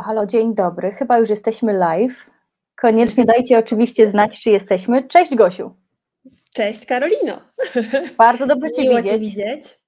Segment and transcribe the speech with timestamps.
[0.00, 0.90] Halo, halo, dzień dobry.
[0.90, 2.30] Chyba już jesteśmy live.
[2.76, 5.08] Koniecznie dajcie oczywiście znać, czy jesteśmy.
[5.08, 5.74] Cześć Gosiu.
[6.52, 7.40] Cześć Karolino.
[8.18, 9.06] Bardzo dobrze Cię widzieć.
[9.12, 9.79] Cię widzieć.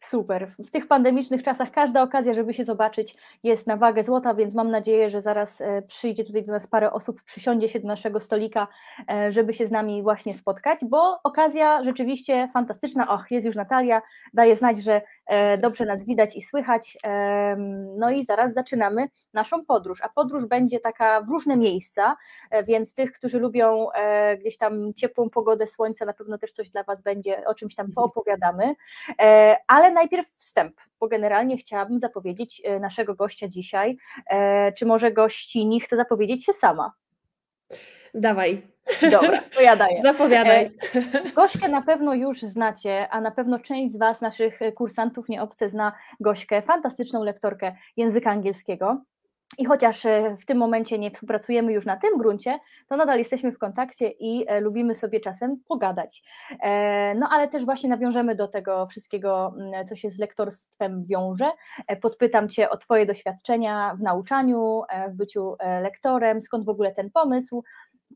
[0.00, 0.48] Super.
[0.58, 4.70] W tych pandemicznych czasach każda okazja, żeby się zobaczyć, jest na wagę złota, więc mam
[4.70, 8.68] nadzieję, że zaraz e, przyjdzie tutaj do nas parę osób, przysiądzie się do naszego stolika,
[9.10, 13.08] e, żeby się z nami właśnie spotkać, bo okazja rzeczywiście fantastyczna.
[13.08, 14.02] Och, jest już Natalia,
[14.34, 16.98] daje znać, że e, dobrze nas widać i słychać.
[17.98, 22.16] No i zaraz zaczynamy naszą podróż, a podróż będzie taka w różne miejsca,
[22.66, 23.86] więc tych, którzy lubią
[24.40, 27.86] gdzieś tam ciepłą pogodę, słońce, na pewno też coś dla Was będzie, o czymś tam
[27.94, 28.74] poopowiadamy.
[29.20, 29.56] E,
[29.90, 33.96] Ale najpierw wstęp, bo generalnie chciałabym zapowiedzieć e, naszego gościa dzisiaj.
[34.26, 36.92] E, Czy może gościni chce zapowiedzieć się sama?
[38.14, 38.62] Dawaj,
[39.10, 40.02] Dobra, to ja daję.
[40.02, 40.70] zapowiadaj.
[41.34, 45.92] Gośkę na pewno już znacie, a na pewno część z Was, naszych kursantów nieobce, zna
[46.20, 49.02] Gośkę, fantastyczną lektorkę języka angielskiego.
[49.58, 53.52] I chociaż e, w tym momencie nie współpracujemy już na tym gruncie, to nadal jesteśmy
[53.52, 56.22] w kontakcie i e, lubimy sobie czasem pogadać.
[56.62, 61.50] E, No ale też właśnie nawiążemy do tego wszystkiego, m, co się z lektorstwem wiąże.
[62.00, 67.64] Podpytam Cię o Twoje doświadczenia w nauczaniu, w byciu lektorem, skąd w ogóle ten pomysł.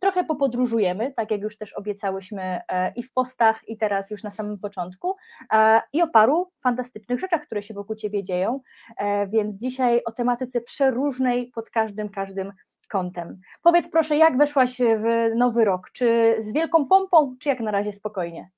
[0.00, 4.30] Trochę popodróżujemy, tak jak już też obiecałyśmy e, i w postach, i teraz już na
[4.30, 5.16] samym początku,
[5.52, 8.60] e, i o paru fantastycznych rzeczach, które się wokół Ciebie dzieją.
[8.96, 12.52] E, Więc dzisiaj o tematyce przeróżnej pod każdym, każdym
[12.88, 13.40] kątem.
[13.62, 15.90] Powiedz proszę, jak weszłaś w nowy rok?
[15.92, 18.50] Czy z wielką pompą, czy jak na razie spokojnie?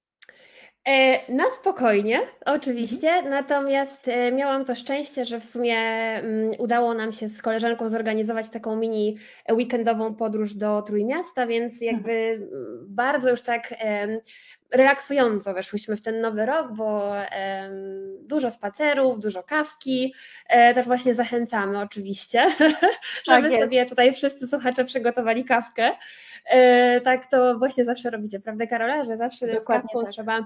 [0.86, 7.12] E, Na spokojnie, oczywiście, natomiast e, miałam to szczęście, że w sumie mm, udało nam
[7.12, 9.16] się z koleżanką zorganizować taką mini
[9.52, 12.48] weekendową podróż do Trójmiasta, więc jakby mm,
[12.88, 13.74] bardzo już tak
[14.70, 17.12] relaksująco weszłyśmy w ten nowy rok, bo
[18.20, 20.14] dużo spacerów, dużo kawki,
[20.48, 22.46] e, też właśnie zachęcamy oczywiście,
[23.30, 23.62] żeby jest.
[23.62, 25.90] sobie tutaj wszyscy słuchacze przygotowali kawkę.
[26.46, 30.10] E, Tak to właśnie zawsze robicie, prawda Karola, że zawsze z Dokładnie kawką tak.
[30.10, 30.38] trzeba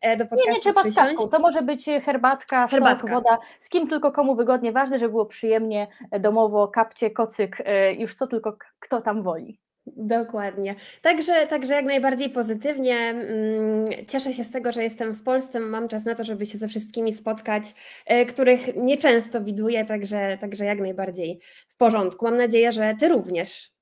[0.00, 1.08] e, do Nie, podcastu nie trzeba z przysiąść.
[1.16, 3.00] kawką, to może być herbatka, Herbatka.
[3.08, 5.86] sok, woda, z kim tylko komu wygodnie, ważne, żeby było przyjemnie,
[6.20, 7.56] domowo, kapcie, kocyk,
[7.98, 9.58] już co tylko kto tam woli.
[9.86, 10.74] Dokładnie.
[11.02, 12.96] Także, także jak najbardziej pozytywnie.
[12.96, 15.60] Mm, Cieszę się z tego, że jestem w Polsce.
[15.60, 17.62] Mam czas na to, żeby się ze wszystkimi spotkać,
[18.06, 22.24] e, których nieczęsto widuję, także, także jak najbardziej w porządku.
[22.24, 23.75] Mam nadzieję, że Ty również.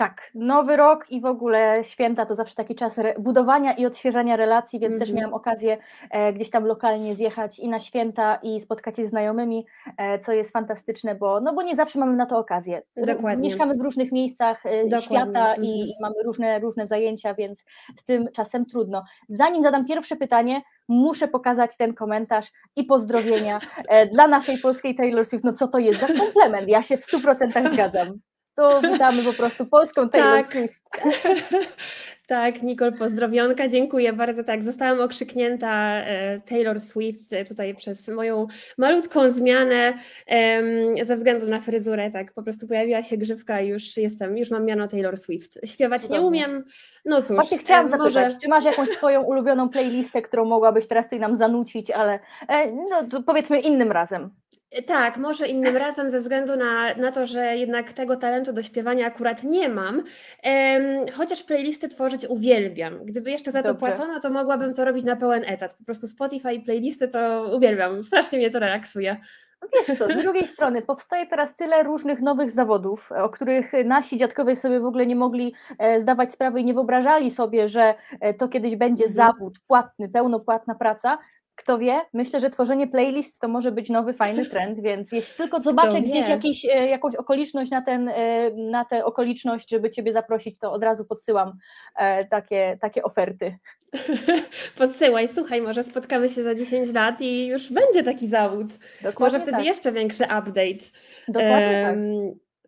[0.00, 4.80] Tak, nowy rok i w ogóle święta to zawsze taki czas budowania i odświeżania relacji,
[4.80, 5.16] więc też Mhm.
[5.16, 5.78] miałam okazję
[6.10, 9.66] e, gdzieś tam lokalnie zjechać i na święta i spotkać się z znajomymi,
[9.96, 12.82] e, co jest fantastyczne, bo, no bo nie zawsze mamy na to okazję.
[12.96, 13.48] Dokładnie.
[13.48, 15.64] Mieszkamy w różnych miejscach e, Dokładnie, świata mhm.
[15.64, 17.64] i, i mamy różne, różne zajęcia, więc
[17.98, 19.04] z tym czasem trudno.
[19.28, 23.58] Zanim zadam pierwsze pytanie, muszę pokazać ten komentarz i pozdrowienia
[23.88, 25.44] e, dla naszej polskiej Taylor Swift.
[25.44, 26.68] No co to jest za komplement?
[26.68, 28.20] Ja się w 100% zgadzam.
[28.56, 30.52] To witamy po prostu polską Taylor Tak.
[30.52, 30.82] Swift.
[32.26, 34.44] Tak, Nicole, pozdrowionka, dziękuję bardzo.
[34.44, 38.46] Tak, zostałam okrzyknięta e, Taylor Swift e, tutaj przez moją
[38.78, 39.94] malutką zmianę
[41.02, 42.10] ze względu na fryzurę.
[42.10, 45.58] Tak, po prostu pojawiła się grzywka już jestem, już mam miano Taylor Swift.
[45.64, 46.64] Śpiewać nie umiem,
[47.04, 47.36] no cóż.
[47.36, 51.20] Właśnie chciałam e, zapytać, może- czy masz jakąś swoją ulubioną playlistę, którą mogłabyś teraz tutaj
[51.20, 52.18] nam zanucić, ale
[52.48, 54.30] e, no, powiedzmy innym razem.
[54.86, 59.06] Tak, może innym razem, ze względu na, na to, że jednak tego talentu do śpiewania
[59.06, 60.02] akurat nie mam,
[60.42, 60.82] em,
[61.16, 63.04] chociaż playlisty tworzyć uwielbiam.
[63.04, 63.86] Gdyby jeszcze za to Dobrze.
[63.86, 65.74] płacono, to mogłabym to robić na pełen etat.
[65.78, 69.16] Po prostu Spotify i playlisty to uwielbiam, strasznie mnie to relaksuje.
[69.62, 74.16] No Wiesz co, z drugiej strony powstaje teraz tyle różnych nowych zawodów, o których nasi
[74.18, 78.34] dziadkowie sobie w ogóle nie mogli e, zdawać sprawy i nie wyobrażali sobie, że e,
[78.34, 79.16] to kiedyś będzie Mhm.
[79.26, 81.18] zawód płatny, pełnopłatna praca.
[81.60, 85.62] Kto wie, myślę, że tworzenie playlist to może być nowy, fajny trend, więc jeśli tylko
[85.62, 90.58] zobaczę gdzieś jakiś, e, jakąś okoliczność na, ten, e, na tę okoliczność, żeby Ciebie zaprosić,
[90.58, 91.52] to od razu podsyłam
[91.96, 93.58] e, takie, takie oferty.
[94.78, 98.66] Podsyłaj, słuchaj, może spotkamy się za 10 lat i już będzie taki zawód.
[99.02, 99.66] Dokładnie Może wtedy tak.
[99.66, 100.84] jeszcze większy update.
[101.28, 101.96] Dokładnie tak.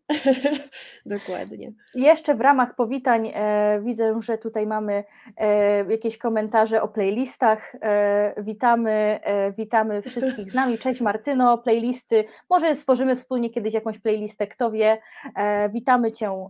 [1.06, 1.72] Dokładnie.
[1.94, 5.04] Jeszcze w ramach powitań e, widzę, że tutaj mamy
[5.36, 7.74] e, jakieś komentarze o playlistach.
[7.82, 10.78] E, witamy, e, witamy wszystkich z nami.
[10.78, 12.24] Cześć Martyno, playlisty.
[12.50, 14.98] Może stworzymy wspólnie kiedyś jakąś playlistę, kto wie.
[15.36, 16.46] E, witamy Cię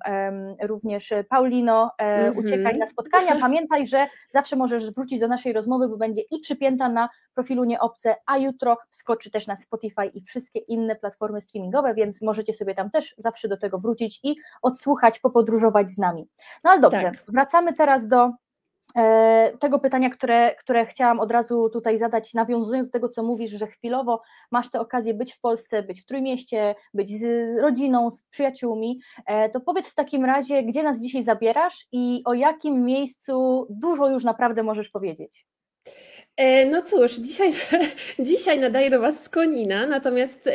[0.62, 1.90] również Paulino.
[1.98, 2.38] E, Mhm.
[2.46, 3.36] Uciekaj na spotkania.
[3.40, 8.16] Pamiętaj, że zawsze możesz wrócić do naszej rozmowy, bo będzie i przypięta na profilu Nieobce,
[8.26, 12.90] a jutro wskoczy też na Spotify i wszystkie inne platformy streamingowe, więc możecie sobie tam
[12.90, 16.28] też zawsze do tego wrócić i odsłuchać, popodróżować z nami.
[16.64, 17.24] No ale dobrze, Tak.
[17.28, 18.30] wracamy teraz do
[18.96, 23.50] e, tego pytania, które, które chciałam od razu tutaj zadać, nawiązując do tego, co mówisz,
[23.50, 27.24] że chwilowo masz tę okazję być w Polsce, być w Trójmieście, być z
[27.60, 32.34] rodziną, z przyjaciółmi, e, to powiedz w takim razie, gdzie nas dzisiaj zabierasz i o
[32.34, 35.46] jakim miejscu dużo już naprawdę możesz powiedzieć.
[36.36, 37.52] E, no cóż, dzisiaj,
[38.18, 40.48] dzisiaj nadaję do Was z Konina, natomiast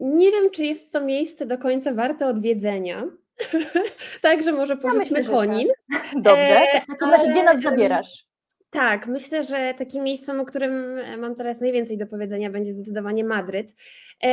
[0.00, 3.04] nie wiem, czy jest to miejsce do końca warte odwiedzenia.
[4.22, 5.68] Także może porzućmy ja Konin.
[5.92, 6.22] Tak.
[6.22, 8.28] Dobrze, e, w takim razie gdzie nas zabierasz?
[8.70, 13.24] Tak, myślę, że takim miejscem, o którym e, mam teraz najwięcej do powiedzenia, będzie zdecydowanie
[13.24, 13.74] Madryt.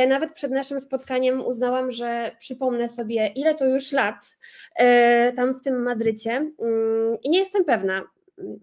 [0.08, 4.36] Nawet przed naszym spotkaniem uznałam, że przypomnę sobie, ile to już lat
[5.36, 8.02] tam w tym Madrycie mm, i nie jestem pewna,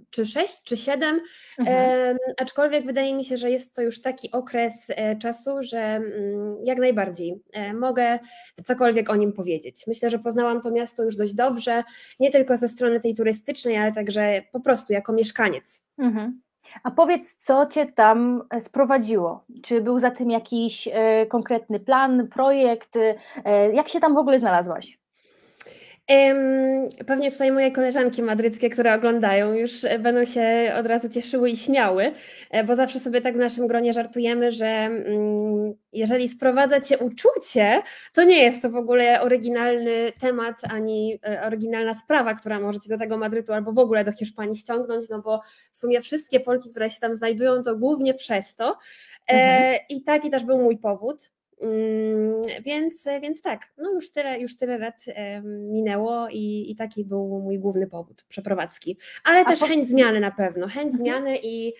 [0.09, 1.21] czy 6, czy 7,
[1.59, 2.17] mhm.
[2.37, 6.77] aczkolwiek wydaje mi się, że jest to już taki okres e, czasu, że mm, jak
[6.77, 8.19] najbardziej e, mogę
[8.65, 9.87] cokolwiek o nim powiedzieć.
[9.87, 11.83] Myślę, że poznałam to miasto już dość dobrze,
[12.19, 15.83] nie tylko ze strony tej turystycznej, ale także po prostu jako mieszkaniec.
[15.97, 16.41] Mhm.
[16.83, 19.45] A powiedz, co cię tam e, sprowadziło?
[19.63, 20.89] Czy był za tym jakiś
[21.29, 22.97] konkretny plan, projekt?
[23.73, 25.02] jak się tam w ogóle znalazłaś?
[27.07, 31.57] Pewnie tutaj moje koleżanki madryckie, które oglądają, już e, będą się od razu cieszyły i
[31.57, 32.11] śmiały,
[32.51, 37.81] e, bo zawsze sobie tak w naszym gronie żartujemy, że mm, jeżeli sprowadza cię uczucie,
[38.13, 42.89] to nie jest to w ogóle oryginalny temat ani e, oryginalna sprawa, która może cię
[42.89, 45.41] do tego Madrytu albo w ogóle do Hiszpanii ściągnąć, no bo
[45.71, 48.77] w sumie wszystkie Polki, które się tam znajdują, to głównie przez to.
[49.27, 49.77] Mhm.
[49.89, 51.32] I taki też był mój powód.
[51.63, 55.05] Mm, więc, więc tak, no już tyle, już tyle lat
[55.43, 58.97] minęło i, i taki był mój główny powód przeprowadzki.
[59.23, 59.65] Ale też po...
[59.65, 60.97] chęć zmiany na pewno, chęć mhm.
[60.97, 61.73] zmiany i,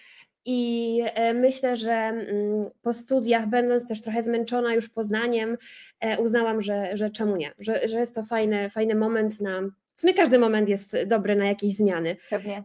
[0.45, 5.57] i e, myślę, że mm, po studiach, będąc też trochę zmęczona już Poznaniem,
[6.00, 9.62] e, uznałam, że, że czemu nie, że, że jest to fajny, fajny moment na.
[9.95, 12.15] W sumie każdy moment jest dobry na jakieś zmiany.
[12.29, 12.63] Pewnie.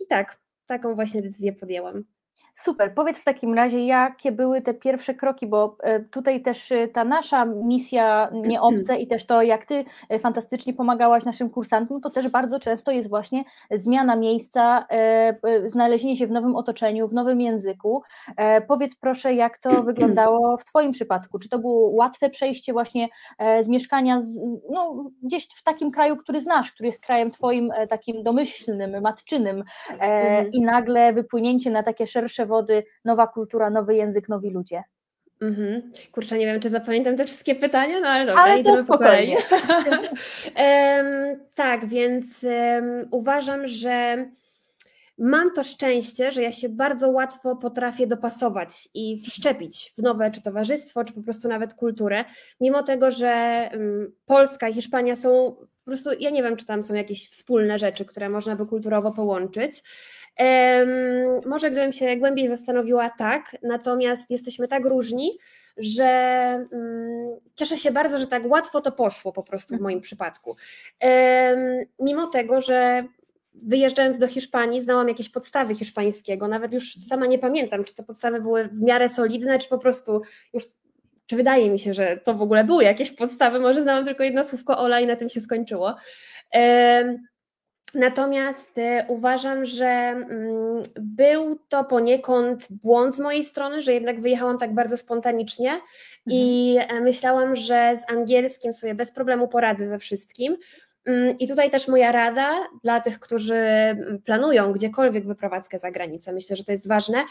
[0.00, 2.04] I tak, taką właśnie decyzję podjęłam.
[2.54, 2.94] Super.
[2.94, 7.04] Powiedz w takim razie, jakie były te pierwsze kroki, bo e, tutaj też e, ta
[7.04, 12.28] nasza misja nieobce i też to, jak ty e, fantastycznie pomagałaś naszym kursantom, to też
[12.28, 14.86] bardzo często jest właśnie zmiana miejsca,
[15.66, 18.02] znalezienie się w nowym otoczeniu, w nowym języku.
[18.68, 21.38] Powiedz proszę, jak to wyglądało w twoim przypadku?
[21.38, 23.08] Czy to było łatwe przejście właśnie
[23.62, 24.40] z mieszkania z,
[24.70, 30.52] no, gdzieś w takim kraju, który znasz, który jest krajem twoim takim domyślnym, matczynym mhm.
[30.52, 34.82] i nagle wypłynięcie na takie szersze wody, nowa kultura, nowy język, nowi ludzie.
[35.42, 35.90] Mhm.
[36.12, 39.30] Kurczę, nie wiem, czy zapamiętam te wszystkie pytania, no ale dobra, ale idziemy po kolei.
[39.30, 39.38] um,
[41.54, 44.26] tak, więc um, uważam, że
[45.18, 50.42] mam to szczęście, że ja się bardzo łatwo potrafię dopasować i wszczepić w nowe czy
[50.42, 52.24] towarzystwo, czy po prostu nawet kulturę,
[52.60, 56.82] mimo tego, że um, Polska i Hiszpania są po prostu, ja nie wiem, czy tam
[56.82, 59.82] są jakieś wspólne rzeczy, które można by kulturowo połączyć.
[61.46, 65.38] Może gdybym się głębiej zastanowiła, tak, natomiast jesteśmy tak różni,
[65.76, 66.04] że
[66.72, 70.56] mm, cieszę się bardzo, że tak łatwo to poszło po prostu w moim przypadku.
[71.98, 73.04] Mimo tego, że
[73.54, 78.40] wyjeżdżając do Hiszpanii, znałam jakieś podstawy hiszpańskiego, nawet już sama nie pamiętam, czy te podstawy
[78.40, 80.22] były w miarę solidne, czy po prostu
[80.54, 80.64] już
[81.26, 84.44] czy wydaje mi się, że to w ogóle były jakieś podstawy, może znałam tylko jedno
[84.44, 85.94] słówko Ola i na tym się skończyło.
[87.94, 94.58] Natomiast e, uważam, że mm, był to poniekąd błąd z mojej strony, że jednak wyjechałam
[94.58, 95.82] tak bardzo spontanicznie mhm.
[96.26, 100.56] i e, myślałam, że z angielskim sobie bez problemu poradzę ze wszystkim.
[101.04, 102.50] Mm, I tutaj też moja rada
[102.82, 107.24] dla tych, którzy mm, planują gdziekolwiek wyprowadzkę za granicę, myślę, że to jest ważne.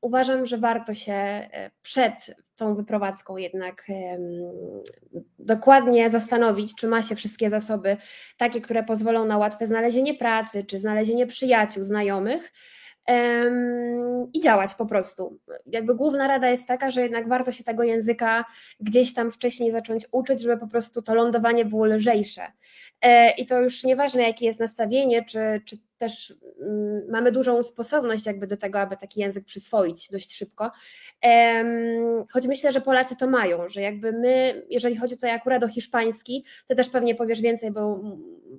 [0.00, 2.12] Uważam, że warto się e, przed
[2.56, 3.84] tą wyprowadzką jednak
[5.38, 7.96] dokładnie zastanowić, czy ma się wszystkie zasoby
[8.36, 12.52] takie, które pozwolą na łatwe znalezienie pracy, czy znalezienie przyjaciół, znajomych
[14.32, 15.38] i działać po prostu.
[15.66, 18.44] Jakby główna rada jest taka, że jednak warto się tego języka
[18.80, 22.42] gdzieś tam wcześniej zacząć uczyć, żeby po prostu to lądowanie było lżejsze.
[23.00, 28.26] E, I to już nieważne, jakie jest nastawienie, czy, czy też mm, mamy dużą sposobność
[28.26, 30.70] jakby do tego, aby taki język przyswoić dość szybko.
[32.32, 36.44] Choć myślę, że Polacy to mają, że jakby my, jeżeli chodzi tutaj akurat o hiszpański,
[36.68, 38.00] to też pewnie powiesz więcej, bo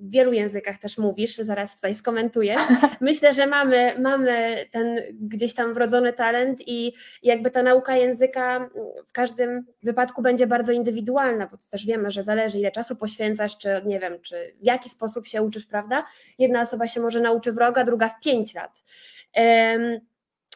[0.02, 2.60] w wielu językach też mówisz, zaraz tutaj skomentujesz.
[3.00, 8.70] Myślę, że mamy, mamy ten gdzieś tam wrodzony talent i jakby ta nauka języka
[9.06, 13.68] w każdym wypadku będzie bardzo indywidualna, bo też wiemy, że zależy ile czasu poświęcasz, czy
[13.84, 16.04] nie wiem, czy w jaki sposób się uczysz, prawda?
[16.38, 18.82] Jedna osoba się może nauczy w rok, a druga w pięć lat.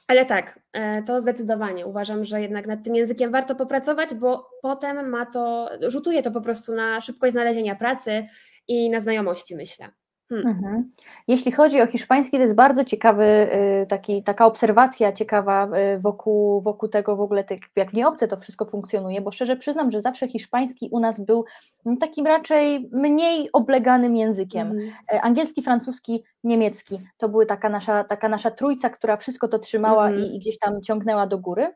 [0.09, 5.09] Ale tak, e, to zdecydowanie uważam, że jednak nad tym językiem warto popracować, bo potem
[5.09, 8.27] ma to, rzutuje to po prostu na szybkość znalezienia pracy
[8.69, 9.89] i na znajomości, myślę.
[10.31, 10.47] Hmm.
[10.47, 10.91] Mhm.
[11.29, 13.25] Jeśli chodzi o hiszpański, to jest bardzo ciekawy,
[13.83, 17.45] y, taki, taka obserwacja ciekawa y, wokół, wokół tego w ogóle,
[17.77, 21.45] jak w nieobce to wszystko funkcjonuje, bo szczerze przyznam, że zawsze hiszpański u nas był
[22.01, 24.67] takim raczej mniej obleganym językiem.
[24.67, 24.93] Mhm.
[25.13, 30.07] E, angielski, francuski, niemiecki to były taka nasza, taka nasza trójca, która wszystko to trzymała
[30.07, 30.25] mhm.
[30.25, 31.75] i, i gdzieś tam ciągnęła do góry,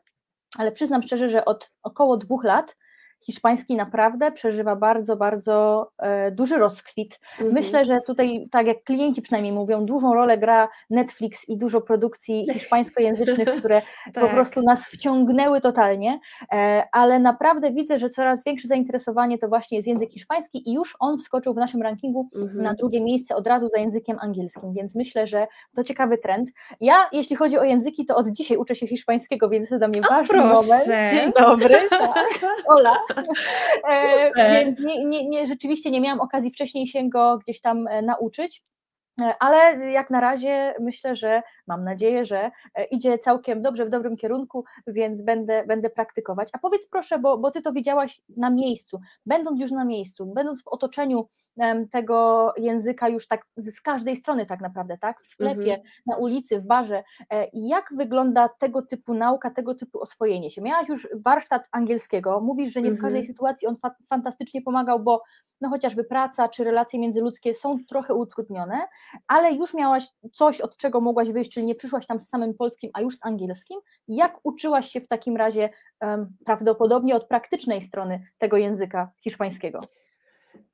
[0.57, 2.75] ale przyznam szczerze, że od około dwóch lat
[3.25, 7.19] hiszpański naprawdę przeżywa bardzo, bardzo e, duży rozkwit.
[7.31, 7.53] Mhm.
[7.53, 12.45] Myślę, że tutaj, tak jak klienci przynajmniej mówią, dużą rolę gra Netflix i dużo produkcji
[12.53, 13.81] hiszpańskojęzycznych, które
[14.13, 14.23] tak.
[14.23, 16.19] po prostu nas wciągnęły totalnie,
[16.53, 20.95] e, ale naprawdę widzę, że coraz większe zainteresowanie to właśnie jest język hiszpański i już
[20.99, 22.63] on wskoczył w naszym rankingu mhm.
[22.63, 26.49] na drugie miejsce od razu za językiem angielskim, więc myślę, że to ciekawy trend.
[26.81, 30.01] Ja, jeśli chodzi o języki, to od dzisiaj uczę się hiszpańskiego, więc to dla mnie
[30.01, 30.67] o, ważny proszę.
[30.67, 30.85] moment.
[30.87, 31.75] Dzień dobry.
[31.89, 32.29] Tak.
[32.67, 32.97] Ola.
[33.89, 38.01] E, więc nie, nie, nie, rzeczywiście nie miałam okazji wcześniej się go gdzieś tam e,
[38.01, 38.63] nauczyć.
[39.21, 42.51] E, ale jak na razie myślę, że mam nadzieję, że
[42.91, 46.49] idzie całkiem dobrze w dobrym kierunku, więc będę, będę praktykować.
[46.53, 50.63] A powiedz proszę, bo, bo ty to widziałaś na miejscu, będąc już na miejscu, będąc
[50.63, 51.27] w otoczeniu
[51.91, 55.21] tego języka już tak z każdej strony tak naprawdę, tak?
[55.21, 55.81] W sklepie, mhm.
[56.05, 57.03] na ulicy, w barze.
[57.53, 60.61] Jak wygląda tego typu nauka, tego typu oswojenie się?
[60.61, 63.25] Miałaś już warsztat angielskiego, mówisz, że nie w każdej mhm.
[63.25, 65.21] sytuacji on fa fantastycznie pomagał, bo
[65.61, 68.87] no chociażby praca czy relacje międzyludzkie są trochę utrudnione,
[69.27, 72.91] ale już miałaś coś, od czego mogłaś wyjść, czyli nie przyszłaś tam z samym polskim,
[72.93, 73.79] a już z angielskim.
[74.07, 75.69] Jak uczyłaś się w takim razie
[76.01, 79.81] um, prawdopodobnie od praktycznej strony tego języka hiszpańskiego?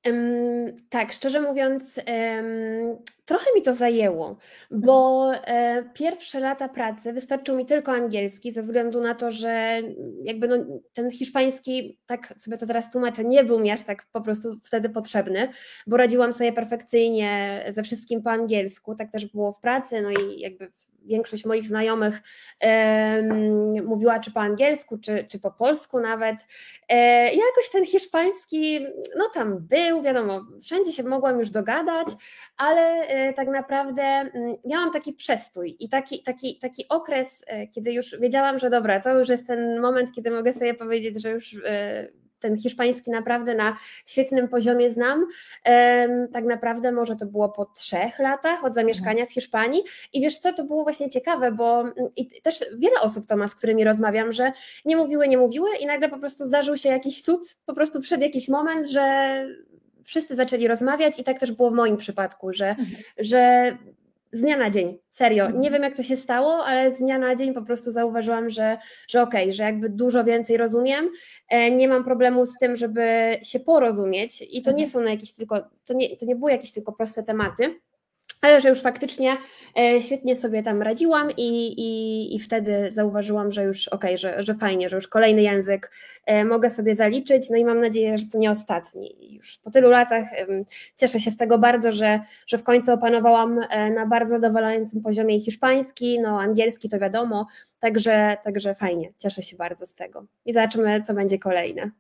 [0.06, 4.38] Um, tak, szczerze mówiąc, um, trochę mi to zajęło,
[4.72, 9.82] bo e, pierwsze lata pracy wystarczył mi tylko angielski, ze względu na to, że
[10.24, 10.56] jakby no,
[10.94, 14.90] ten hiszpański, tak sobie to teraz tłumaczę, nie był mi aż tak po prostu wtedy
[14.90, 15.50] potrzebny,
[15.88, 20.40] bo radziłam sobie perfekcyjnie ze wszystkim po angielsku, tak też było w pracy, no i
[20.40, 20.70] jakby
[21.06, 22.22] większość moich znajomych
[23.86, 26.36] mówiła czy po angielsku, czy, czy po polsku nawet.
[26.90, 28.80] E, jakoś ten hiszpański,
[29.18, 32.08] no tam był, wiadomo, wszędzie się mogłam już dogadać,
[32.58, 37.94] ale e, tak naprawdę mm, miałam taki przestój i taki, taki, taki okres, e, kiedy
[37.94, 41.56] już wiedziałam, że dobra, to już jest ten moment, kiedy mogę sobie powiedzieć, że już
[42.42, 45.28] ten hiszpański naprawdę na świetnym poziomie znam.
[46.34, 49.84] Tak naprawdę może to było po trzech latach od zamieszkania w Hiszpanii
[50.14, 53.48] i wiesz co, to było właśnie ciekawe, bo mm, i też wiele osób to ma,
[53.48, 54.52] z którymi rozmawiam, że
[54.86, 58.22] nie mówiły, nie mówiły i nagle po prostu zdarzył się jakiś cud, po prostu przed
[58.22, 59.46] jakiś moment, że
[60.04, 62.88] wszyscy zaczęli rozmawiać i tak też było w moim przypadku, że, mhm.
[63.20, 63.72] że
[64.32, 65.46] z dnia na dzień, serio.
[65.46, 65.74] Nie mhm.
[65.74, 69.22] wiem, jak to się stało, ale z dnia na dzień po prostu zauważyłam, że, że
[69.22, 71.10] okej, okay, że jakby dużo więcej rozumiem.
[71.50, 74.90] E, nie mam problemu z tym, żeby się porozumieć i to nie mhm.
[74.90, 77.80] są na jakieś tylko, to nie, to nie były jakieś tylko proste tematy
[78.42, 79.38] ale że już faktycznie
[79.78, 84.44] e, świetnie sobie tam radziłam i, i, i wtedy zauważyłam, że już okej, okay, że,
[84.44, 85.92] że fajnie, że już kolejny język
[86.26, 89.36] e, mogę sobie zaliczyć, no i mam nadzieję, że to nie ostatni.
[89.36, 90.24] Już po tylu latach
[90.98, 95.40] cieszę się z tego bardzo, że, że w końcu opanowałam e, na bardzo zadowalającym poziomie
[95.40, 97.48] hiszpański, no angielski to wiadomo,
[97.80, 101.92] także, także fajnie, cieszę się bardzo z tego i zobaczymy, co będzie kolejne.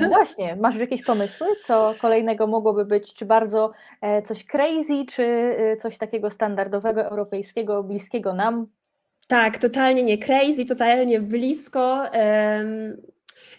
[0.00, 5.04] No właśnie, masz już jakieś pomysły, co kolejnego mogłoby być, czy bardzo e, coś crazy,
[5.08, 8.66] czy e, coś takiego standardowego, europejskiego, bliskiego nam?
[9.28, 12.02] Tak, totalnie nie crazy, totalnie blisko.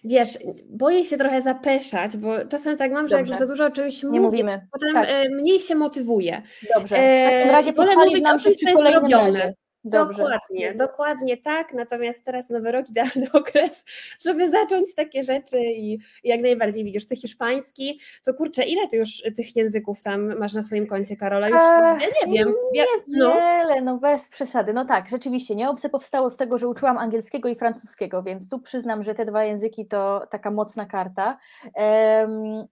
[0.03, 0.38] Wiesz,
[0.70, 4.13] boję się trochę zapeszać, bo czasem tak mam, że jak za dużo o czymś mówię,
[4.13, 4.68] nie mówimy.
[4.72, 5.08] potem tak.
[5.10, 6.41] E, mniej się motywuje.
[6.75, 9.53] Dobrze, w takim razie wolę mówić nam się przy kolejnym razie.
[9.83, 10.23] Dobrze.
[10.23, 11.73] Dokładnie, dokładnie tak.
[11.73, 13.83] Natomiast teraz nowy rok, idealny okres,
[14.25, 19.23] żeby zacząć takie rzeczy i, jak najbardziej widzisz, ty hiszpański, to kurczę, ile ty już
[19.35, 21.50] tych języków tam masz na swoim koncie, Karola?
[21.50, 21.97] Już ja
[22.27, 22.53] nie wiem.
[22.73, 23.27] Ja, no.
[23.27, 23.93] Niewiele, no.
[23.93, 24.73] no bez przesady.
[24.73, 29.03] No tak, rzeczywiście, nieobce powstało z tego, że uczyłam angielskiego i francuskiego, więc tu przyznam,
[29.03, 31.38] że te dwa języki to taka mocna karta.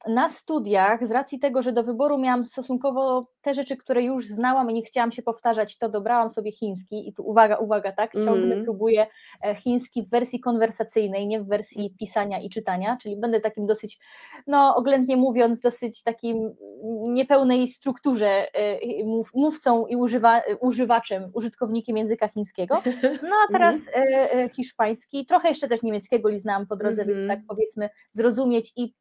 [0.07, 4.71] Na studiach, z racji tego, że do wyboru miałam stosunkowo te rzeczy, które już znałam
[4.71, 8.53] i nie chciałam się powtarzać, to dobrałam sobie chiński i tu uwaga, uwaga, tak, ciągle
[8.53, 8.63] mm.
[8.63, 9.07] próbuję
[9.45, 13.99] e, chiński w wersji konwersacyjnej, nie w wersji pisania i czytania, czyli będę takim dosyć,
[14.47, 16.55] no oględnie mówiąc, dosyć takim
[17.01, 22.81] niepełnej strukturze e, mów, mówcą i używa, używaczem, użytkownikiem języka chińskiego.
[23.03, 24.49] No a teraz mm.
[24.49, 27.17] hiszpański, trochę jeszcze też niemieckiego li znałam po drodze, mm -hmm.
[27.17, 27.39] więc mhm.
[27.39, 28.93] tak powiedzmy zrozumieć i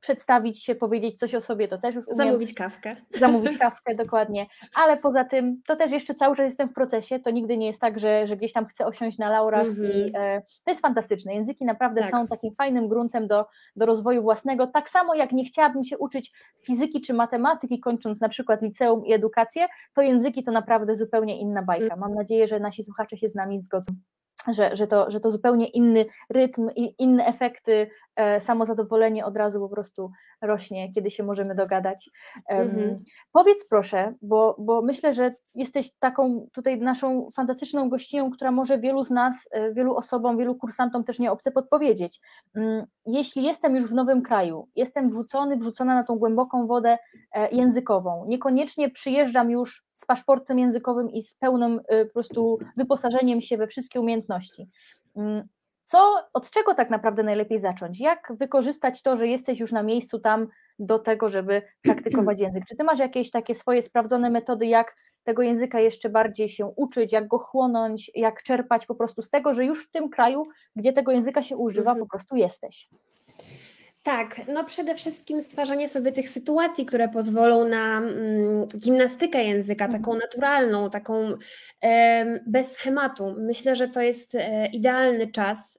[0.00, 2.26] przedstawić się, powiedzieć coś o sobie, to też już umiem.
[2.26, 2.96] Zamówić kawkę.
[3.10, 4.46] Zamówić kawkę, dokładnie.
[4.74, 7.80] Ale poza tym, to też jeszcze cały czas jestem w procesie, to nigdy nie jest
[7.80, 9.90] tak, że, że gdzieś tam chcę osiąść na laurach mm -hmm.
[9.94, 11.34] i e, to jest fantastyczne.
[11.34, 12.10] Języki naprawdę tak.
[12.10, 16.32] są takim fajnym gruntem do, do rozwoju własnego, tak samo jak nie chciałabym się uczyć
[16.64, 21.62] fizyki czy matematyki, kończąc na przykład liceum i edukację, to języki to naprawdę zupełnie inna
[21.62, 21.96] bajka.
[21.96, 23.92] Mam nadzieję, że nasi słuchacze się z nami zgodzą
[24.48, 27.90] że, że, to, że to zupełnie inny rytm i inne efekty,
[28.40, 30.10] samozadowolenie od razu po prostu
[30.42, 32.10] rośnie, kiedy się możemy dogadać.
[32.48, 32.96] Mhm.
[33.32, 39.04] Powiedz proszę, bo, bo myślę, że jesteś taką tutaj naszą fantastyczną gościnią, która może wielu
[39.04, 42.20] z nas, e, wielu osobom, wielu kursantom też nie obce podpowiedzieć.
[42.56, 46.98] Mm, jeśli jestem już w nowym kraju, jestem wrzucony, wrzucona na tą głęboką wodę
[47.32, 53.40] e, językową, niekoniecznie przyjeżdżam już z paszportem językowym i z pełnym e, po prostu wyposażeniem
[53.40, 54.68] się we wszystkie umiejętności.
[55.88, 58.00] Co, od czego tak naprawdę najlepiej zacząć?
[58.00, 62.64] Jak wykorzystać to, że jesteś już na miejscu tam do tego, żeby praktykować język?
[62.68, 67.12] Czy ty masz jakieś takie swoje sprawdzone metody, jak tego języka jeszcze bardziej się uczyć,
[67.12, 70.92] jak go chłonąć, jak czerpać po prostu z tego, że już w tym kraju, gdzie
[70.92, 72.06] tego języka się używa, mhm.
[72.06, 72.88] po prostu jesteś?
[74.08, 80.02] Tak, no przede wszystkim stwarzanie sobie tych sytuacji, które pozwolą na mm, gimnastykę języka, mhm.
[80.02, 81.34] taką naturalną, taką
[82.46, 83.34] bez schematu.
[83.38, 85.78] Myślę, że to jest e, idealny czas,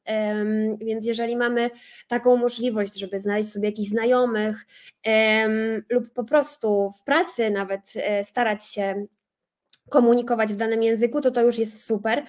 [0.82, 1.70] więc jeżeli mamy
[2.08, 4.66] taką możliwość, żeby znaleźć sobie jakichś znajomych
[5.90, 9.06] lub po prostu w pracy nawet e, starać się
[9.90, 12.24] komunikować w danym języku, to to już jest super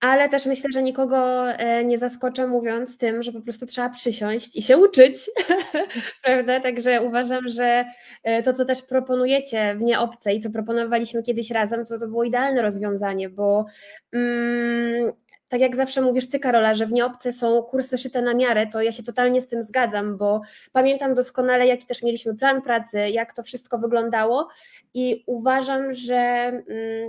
[0.00, 4.56] ale też myślę, że nikogo e, nie zaskoczę mówiąc tym, że po prostu trzeba przysiąść
[4.56, 5.30] i się uczyć,
[6.24, 6.60] prawda?
[6.60, 7.84] Także uważam, że
[8.22, 12.24] e, to, co też proponujecie w Nieobce i co proponowaliśmy kiedyś razem, to to było
[12.24, 13.66] idealne rozwiązanie, bo
[14.12, 15.12] mm,
[15.50, 18.82] tak jak zawsze mówisz ty, Karola, że w nieobce są kursy szyte na miarę, to
[18.82, 20.40] ja się totalnie z tym zgadzam, bo
[20.72, 24.48] pamiętam doskonale, jaki też mieliśmy plan pracy, jak to wszystko wyglądało
[24.94, 26.64] i uważam, że mm,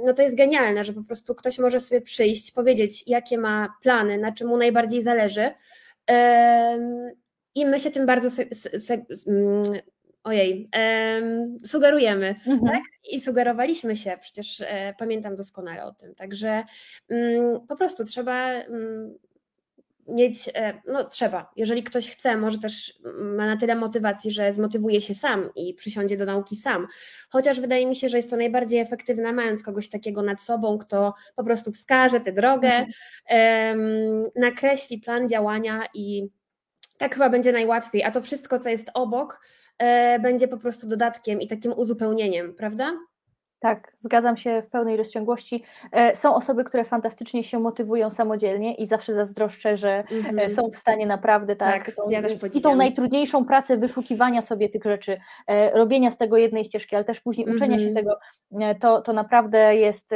[0.05, 4.17] no to jest genialne, że po prostu ktoś może sobie przyjść, powiedzieć, jakie ma plany,
[4.17, 5.51] na czym mu najbardziej zależy.
[7.55, 8.29] I my się tym bardzo
[10.23, 10.69] ojej,
[11.65, 12.61] sugerujemy, mhm.
[12.61, 12.83] tak?
[13.11, 16.15] I sugerowaliśmy się, przecież e, pamiętam doskonale o tym.
[16.15, 16.63] Także
[17.09, 19.17] mm, po prostu trzeba mm,
[20.07, 25.01] mieć, e, no trzeba, jeżeli ktoś chce, może też ma na tyle motywacji, że zmotywuje
[25.01, 26.87] się sam i przysiądzie do nauki sam.
[27.29, 31.13] Chociaż wydaje mi się, że jest to najbardziej efektywne, mając kogoś takiego nad sobą, kto
[31.35, 32.85] po prostu wskaże tę drogę,
[33.29, 34.23] mhm.
[34.35, 36.27] nakreśli plan działania i
[36.97, 38.03] tak chyba będzie najłatwiej.
[38.03, 39.39] A to wszystko, co jest obok,
[40.21, 42.93] będzie po prostu dodatkiem i takim uzupełnieniem, prawda?
[43.61, 45.63] Tak, zgadzam się w pełnej rozciągłości.
[45.91, 50.55] E, są osoby, które fantastycznie się motywują samodzielnie i zawsze zazdroszczę, że mm -hmm.
[50.55, 52.21] są w stanie naprawdę tak, tak tą, ja
[52.53, 55.17] i tą najtrudniejszą pracę wyszukiwania sobie tych rzeczy,
[55.73, 57.59] robienia z tego jednej ścieżki, ale też później mm -hmm.
[57.59, 58.05] uczenia się mhm.
[58.05, 58.19] tego,
[58.79, 60.09] to, to naprawdę jest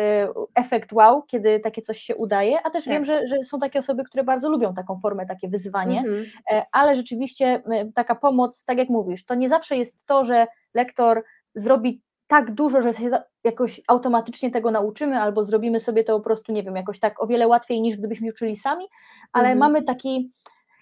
[0.56, 2.94] efekt wow, kiedy takie coś się udaje, a też tak.
[2.94, 6.62] wiem, że, że są takie osoby, które bardzo lubią taką formę, takie wyzwanie, mm -hmm.
[6.72, 7.64] ale rzeczywiście
[7.96, 11.24] taka pomoc, tak jak mówisz, to nie zawsze jest to, że lektor
[11.56, 13.10] zrobi tak dużo, że się
[13.44, 17.28] jakoś automatycznie tego nauczymy, albo zrobimy sobie to po prostu, nie wiem, jakoś tak o
[17.28, 18.86] wiele łatwiej niż gdybyśmy uczyli sami,
[19.34, 19.60] ale mhm.
[19.60, 20.32] mamy taki,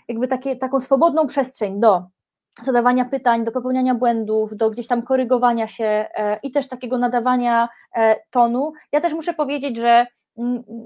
[0.08, 2.03] jakby takie, taką swobodną przestrzeń do
[2.62, 7.69] zadawania pytań, do popełniania błędów, do gdzieś tam korygowania się e, i też takiego nadawania
[7.95, 8.73] e, tonu.
[8.91, 10.06] Ja też muszę powiedzieć, że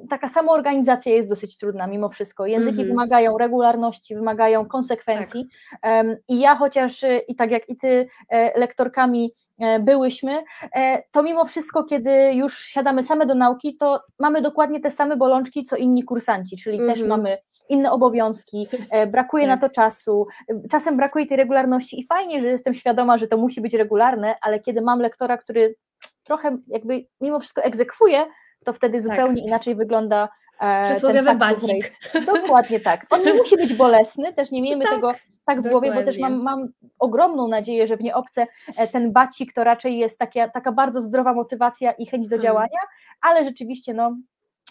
[0.10, 2.46] taka samoorganizacja jest dosyć trudna mimo wszystko.
[2.46, 2.90] Języki mm -hmm.
[2.90, 5.48] wymagają regularności, wymagają konsekwencji
[5.82, 6.06] tak.
[6.28, 10.44] i ja chociaż i tak jak i ty e, lektorkami e, byłyśmy,
[10.76, 15.18] e, to mimo wszystko, kiedy już siadamy same do nauki, to mamy dokładnie te same
[15.18, 16.94] bolączki, co inni kursanci, czyli mm -hmm.
[16.94, 17.22] też mhm.
[17.22, 17.38] mamy
[17.70, 18.68] inne obowiązki,
[19.08, 19.60] brakuje tak.
[19.60, 20.28] na to czasu,
[20.72, 24.60] czasem brakuje tej regularności i fajnie, że jestem świadoma, że to musi być regularne, ale
[24.60, 25.76] kiedy mam lektora, który
[26.24, 28.26] trochę jakby mimo wszystko egzekwuje,
[28.68, 29.04] to wtedy tak.
[29.04, 29.48] zupełnie tak.
[29.48, 31.94] inaczej wygląda e, Przysłowiowy bacik.
[32.26, 33.06] Dokładnie tak.
[33.10, 35.14] On nie musi być bolesny, też nie miejmy tak, tego
[35.46, 36.68] tak w głowie, bo też mam, mam
[37.00, 41.34] ogromną nadzieję, że w nieobce e, ten bacik to raczej jest taka, taka bardzo zdrowa
[41.34, 42.44] motywacja i chęć do hmm.
[42.44, 42.80] działania,
[43.22, 44.18] ale rzeczywiście no,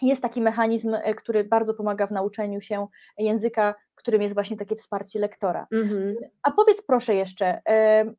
[0.02, 2.86] jest taki mechanizm, e, który bardzo pomaga w nauczeniu się
[3.18, 5.66] języka, którym jest właśnie takie wsparcie lektora.
[5.72, 6.14] Mm-hmm.
[6.42, 7.60] A powiedz proszę jeszcze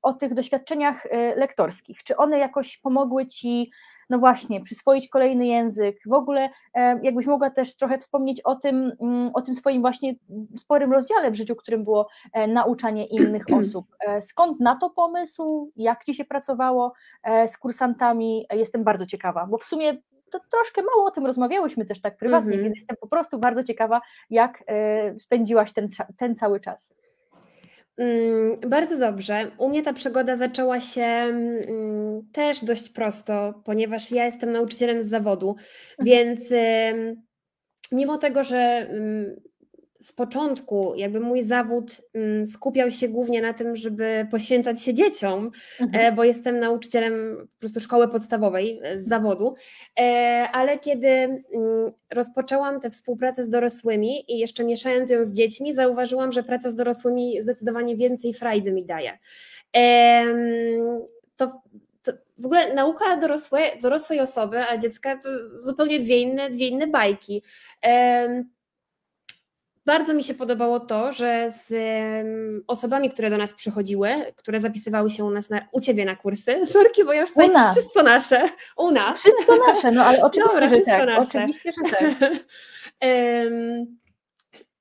[0.02, 2.04] o tych doświadczeniach lektorskich.
[2.04, 3.72] Czy one jakoś pomogły Ci
[4.10, 5.98] no właśnie, przyswoić kolejny język.
[6.06, 10.16] W ogóle e, jakbyś mogła też trochę wspomnieć o tym, mm, o tym swoim właśnie
[10.58, 13.86] sporym rozdziale w życiu, którym było e, nauczanie innych osób.
[14.00, 15.72] E, skąd na to pomysł?
[15.76, 16.94] Jak Ci się pracowało
[17.48, 18.46] z kursantami?
[18.54, 19.98] Jestem bardzo ciekawa, bo w sumie
[20.32, 22.64] to troszkę mało o tym rozmawiałyśmy też tak prywatnie, mm -hmm.
[22.64, 24.64] więc jestem po prostu bardzo ciekawa, jak
[25.20, 26.94] spędziłaś ten, ten cały czas.
[27.98, 29.52] Mm, bardzo dobrze.
[29.58, 35.08] U mnie ta przygoda zaczęła się mm, też dość prosto, ponieważ ja jestem nauczycielem z
[35.10, 35.56] zawodu,
[36.00, 36.06] Mhm.
[36.06, 36.44] więc
[37.92, 39.36] mimo tego, że ym,
[40.00, 45.52] z początku jakby mój zawód ym, skupiał się głównie na tym, żeby poświęcać się dzieciom,
[45.80, 46.06] Mhm.
[46.06, 49.56] e, bo jestem nauczycielem po prostu szkoły podstawowej e, z zawodu,
[50.00, 50.04] e,
[50.52, 51.44] ale kiedy mm,
[52.12, 56.76] rozpoczęłam tę współpracę z dorosłymi i jeszcze mieszając ją z dziećmi, zauważyłam, że praca z
[56.76, 59.18] dorosłymi zdecydowanie więcej frajdy mi daje.
[61.38, 61.62] To,
[62.38, 67.44] w ogóle nauka dorosłe, dorosłej osoby, a dziecka to zupełnie dwie inne, dwie inne bajki.
[69.88, 71.74] Bardzo mi się podobało to, że z
[72.68, 76.66] osobami, które do nas przychodziły, które zapisywały się u nas, na, u Ciebie na kursy,
[76.74, 77.78] sorki, bo ja już tutaj nas.
[77.78, 79.20] wszystko nasze, u nas.
[79.20, 81.06] Wszystko nasze, no ale oczywiście, Dobra, że tak.
[81.08, 81.40] nasze.
[81.40, 82.32] Oczywiście, że tak.
[83.00, 83.98] Em,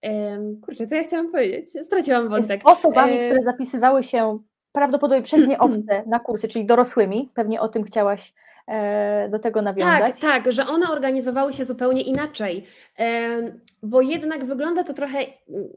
[0.03, 1.87] em, kurczę, co ja chciałam powiedzieć?
[1.87, 2.61] Straciłam Z wątek.
[2.65, 4.39] osobami, E, które zapisywały się
[4.73, 8.35] prawdopodobnie przez nieobce na kursy, czyli dorosłymi, pewnie o tym chciałaś
[9.31, 10.21] do tego nawiązać.
[10.21, 12.65] Tak, tak, że one organizowały się zupełnie inaczej,
[12.97, 15.19] em, bo jednak wygląda to trochę.
[15.19, 15.69] mm,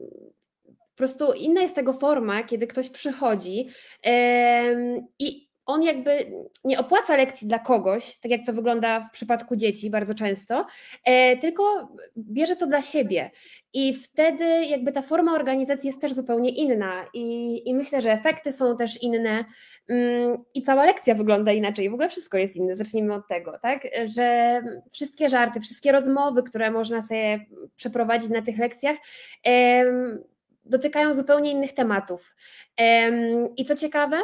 [0.66, 3.68] Po prostu inna jest tego forma, kiedy ktoś przychodzi
[4.02, 6.32] em, i on jakby
[6.64, 10.66] nie opłaca lekcji dla kogoś, tak jak to wygląda w przypadku dzieci bardzo często,
[11.04, 13.30] e, tylko bierze to dla siebie.
[13.72, 18.52] I wtedy jakby ta forma organizacji jest też zupełnie inna i, i myślę, że efekty
[18.52, 19.44] są też inne
[19.88, 21.90] mm, i cała lekcja wygląda inaczej.
[21.90, 22.74] W ogóle wszystko jest inne.
[22.74, 23.86] Zacznijmy od tego, tak?
[24.04, 24.60] Że
[24.92, 28.96] wszystkie żarty, wszystkie rozmowy, które można sobie przeprowadzić na tych lekcjach,
[30.64, 32.34] dotykają zupełnie innych tematów.
[32.76, 34.16] Em, I co ciekawe,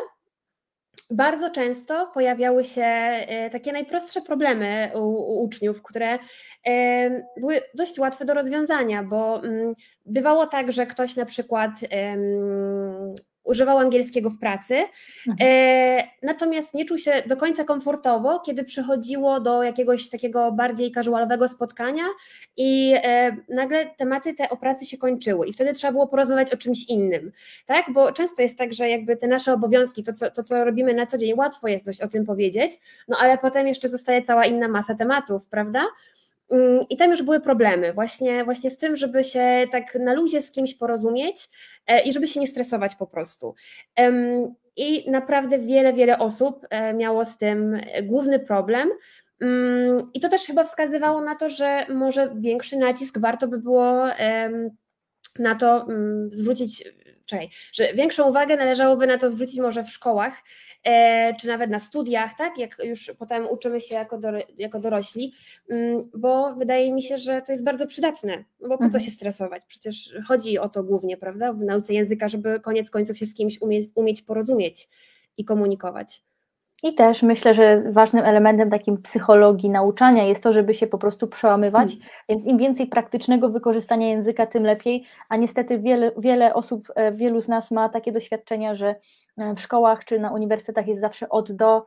[1.10, 6.18] bardzo często pojawiały się e, takie najprostsze problemy u, u uczniów, które
[6.64, 9.74] em, były dość łatwe do rozwiązania, bo mm,
[10.06, 11.70] bywało tak, że ktoś na przykład
[13.46, 14.74] używał angielskiego w pracy,
[15.28, 15.36] Mhm.
[15.50, 21.48] e, natomiast nie czuł się do końca komfortowo, kiedy przychodziło do jakiegoś takiego bardziej casualowego
[21.48, 22.02] spotkania
[22.56, 26.56] i e, nagle tematy te o pracy się kończyły i wtedy trzeba było porozmawiać o
[26.56, 27.32] czymś innym,
[27.66, 27.84] tak?
[27.92, 31.06] Bo często jest tak, że jakby te nasze obowiązki, to co, to co robimy na
[31.06, 32.72] co dzień, łatwo jest dość o tym powiedzieć,
[33.08, 35.84] no ale potem jeszcze zostaje cała inna masa tematów, prawda?
[36.50, 40.42] Mm, I tam już były problemy, właśnie, właśnie z tym, żeby się tak na luzie
[40.42, 41.48] z kimś porozumieć
[41.86, 43.54] e, i żeby się nie stresować po prostu.
[44.76, 48.90] I naprawdę wiele, wiele osób e, miało z tym główny problem.
[49.40, 54.06] Mm, I to też chyba wskazywało na to, że może większy nacisk warto by było
[55.38, 56.84] na to mm, zwrócić,
[57.26, 60.42] czekaj, że większą uwagę należałoby na to zwrócić może w szkołach,
[60.84, 65.32] e, czy nawet na studiach, tak, jak już potem uczymy się jako, doro, jako dorośli,
[65.70, 69.04] mm, bo wydaje mi się, że to jest bardzo przydatne, bo po co Mhm.
[69.04, 73.26] się stresować, przecież chodzi o to głównie, prawda, w nauce języka, żeby koniec końców się
[73.26, 74.88] z kimś umieć, umieć porozumieć
[75.36, 76.22] i komunikować.
[76.82, 81.28] I też myślę, że ważnym elementem takim psychologii nauczania jest to, żeby się po prostu
[81.28, 82.06] przełamywać, Mm.
[82.28, 87.40] więc im więcej praktycznego wykorzystania języka, tym lepiej, a niestety wiele, wiele osób, e, wielu
[87.40, 88.94] z nas ma takie doświadczenia, że
[89.38, 91.86] e, w szkołach czy na uniwersytetach jest zawsze od do,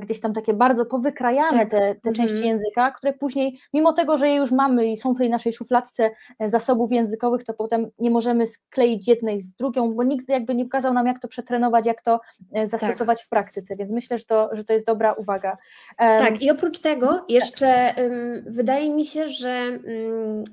[0.00, 1.70] gdzieś tam takie bardzo powykrajane Tak.
[1.70, 2.46] te, te części Mhm.
[2.46, 6.10] języka, które później, mimo tego, że je już mamy i są w tej naszej szufladce
[6.38, 10.64] e, zasobów językowych, to potem nie możemy skleić jednej z drugą, bo nikt jakby nie
[10.64, 12.20] pokazał nam, jak to przetrenować, jak to
[12.52, 15.56] e, zastosować w praktyce, więc myślę, że to, że to jest dobra uwaga.
[15.96, 20.44] Tak, i oprócz tego jeszcze ym, wydaje mi się, że ym,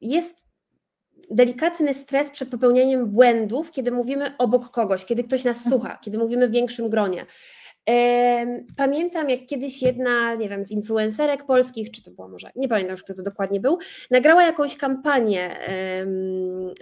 [0.00, 0.46] jest
[1.30, 5.70] delikatny stres przed popełnieniem błędów, kiedy mówimy obok kogoś, kiedy ktoś nas Mhm.
[5.70, 7.26] słucha, kiedy mówimy w większym gronie.
[8.76, 12.92] Pamiętam, jak kiedyś jedna, nie wiem, z influencerek polskich, czy to była może, nie pamiętam
[12.92, 13.78] już, kto to dokładnie był,
[14.10, 15.56] nagrała jakąś kampanię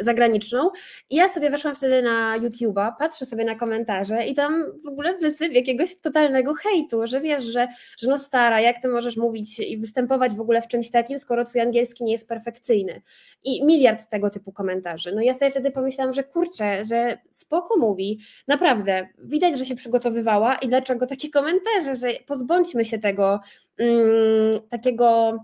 [0.00, 0.70] zagraniczną
[1.10, 5.18] i ja sobie weszłam wtedy na YouTube'a, patrzę sobie na komentarze i tam w ogóle
[5.18, 9.78] wysyp jakiegoś totalnego hejtu, że wiesz, że, że no stara, jak ty możesz mówić i
[9.78, 13.02] występować w ogóle w czymś takim, skoro twój angielski nie jest perfekcyjny.
[13.44, 15.12] I miliard tego typu komentarzy.
[15.14, 20.56] No ja sobie wtedy pomyślałam, że kurczę, że spoko mówi, naprawdę, widać, że się przygotowywała
[20.56, 23.40] i dlaczego takie komentarze, że pozbądźmy się tego
[23.78, 25.38] mm, takiego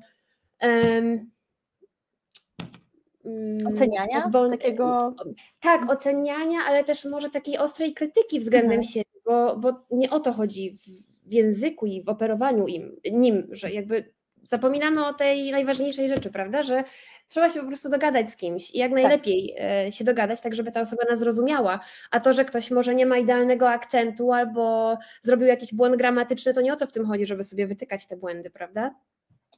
[0.61, 1.27] mm,
[3.67, 4.21] Oceniania?
[4.59, 5.15] Takiego-
[5.61, 8.83] Tak, oceniania, ale też może takiej ostrej krytyki względem Mhm.
[8.83, 10.81] siebie, bo, bo nie o to chodzi w,
[11.29, 16.63] w języku i w operowaniu im, nim, że jakby zapominamy o tej najważniejszej rzeczy, prawda,
[16.63, 16.85] że
[17.29, 20.73] trzeba się po prostu dogadać z kimś i jak najlepiej e, się dogadać, tak żeby
[20.73, 25.47] ta osoba nas zrozumiała, a to, że ktoś może nie ma idealnego akcentu albo zrobił
[25.47, 28.51] jakiś błąd gramatyczny, to nie o to w tym chodzi, żeby sobie wytykać te błędy,
[28.51, 28.95] prawda?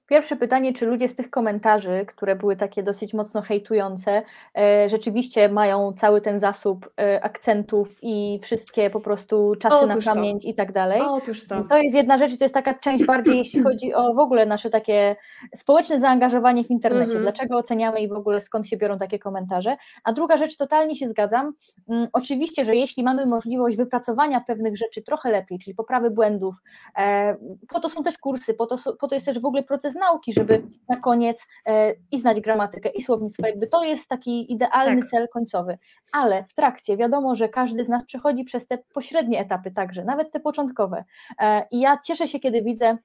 [0.07, 4.23] Pierwsze pytanie, czy ludzie z tych komentarzy, które były takie dosyć mocno hejtujące,
[4.59, 10.13] e, rzeczywiście mają cały ten zasób e, akcentów i wszystkie po prostu czasy Otóż na
[10.13, 10.17] to.
[10.17, 11.01] pamięć i tak dalej.
[11.03, 11.63] Otóż to.
[11.65, 14.47] To jest jedna rzecz i to jest taka część bardziej, jeśli chodzi o w ogóle
[14.47, 15.17] nasze takie
[15.55, 17.23] społeczne zaangażowanie w internecie, Mhm.
[17.23, 19.77] dlaczego oceniamy i w ogóle skąd się biorą takie komentarze.
[20.05, 21.53] A druga rzecz, totalnie się zgadzam.
[21.89, 26.55] Mm, Oczywiście, że jeśli mamy możliwość wypracowania pewnych rzeczy trochę lepiej, czyli poprawy błędów,
[26.99, 27.37] e,
[27.69, 30.33] po to są też kursy, po to, po to jest też w ogóle proces nauki,
[30.33, 35.11] żeby na koniec e, i znać gramatykę, i słownictwo, jakby to jest taki idealny Tak.
[35.11, 35.79] cel końcowy.
[36.13, 40.33] Ale w trakcie wiadomo, że każdy z nas przechodzi przez te pośrednie etapy także, nawet
[40.33, 41.05] te początkowe.
[41.41, 42.99] E, I ja cieszę się, kiedy widzę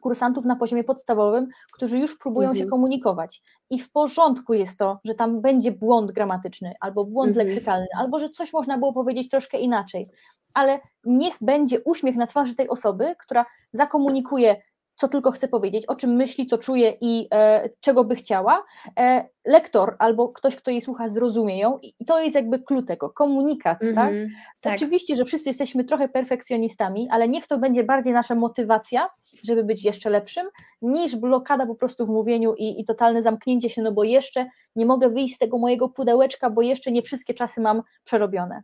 [0.00, 2.70] kursantów na poziomie podstawowym, którzy już próbują się Mhm.
[2.70, 3.42] komunikować.
[3.70, 7.46] I w porządku jest to, że tam będzie błąd gramatyczny, albo błąd Mhm.
[7.46, 10.08] leksykalny, albo że coś można było powiedzieć troszkę inaczej.
[10.54, 14.56] Ale niech będzie uśmiech na twarzy tej osoby, która zakomunikuje,
[14.94, 18.64] co tylko chce powiedzieć, o czym myśli, co czuje i e, czego by chciała.
[18.98, 21.78] E, lektor albo ktoś, kto jej słucha, zrozumie ją.
[21.82, 24.08] I to jest jakby clue tego, komunikat, tak?
[24.08, 24.28] Mhm.
[24.60, 24.76] Tak.
[24.76, 29.08] Oczywiście, że wszyscy jesteśmy trochę perfekcjonistami, ale niech to będzie bardziej nasza motywacja,
[29.42, 30.46] żeby być jeszcze lepszym,
[30.82, 34.86] niż blokada po prostu w mówieniu i, i totalne zamknięcie się, no bo jeszcze nie
[34.86, 38.62] mogę wyjść z tego mojego pudełeczka, bo jeszcze nie wszystkie czasy mam przerobione.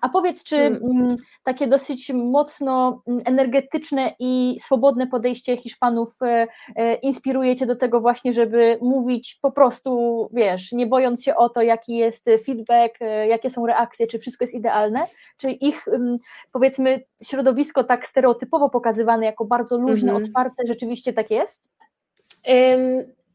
[0.00, 0.80] A powiedz, czy Mm.
[0.84, 6.46] mm, takie dosyć mocno mm, energetyczne i swobodne podejście Hiszpanów e,
[6.76, 11.48] e, inspiruje Cię do tego właśnie, żeby mówić po prostu, wiesz, nie bojąc się o
[11.48, 16.18] to, jaki jest feedback, e, jakie są reakcje, czy wszystko jest idealne, czy ich ym,
[16.52, 20.26] powiedzmy środowisko tak stereotypowo pokazywane jako bardzo luźne, Mhm.
[20.26, 21.68] otwarte, rzeczywiście tak jest?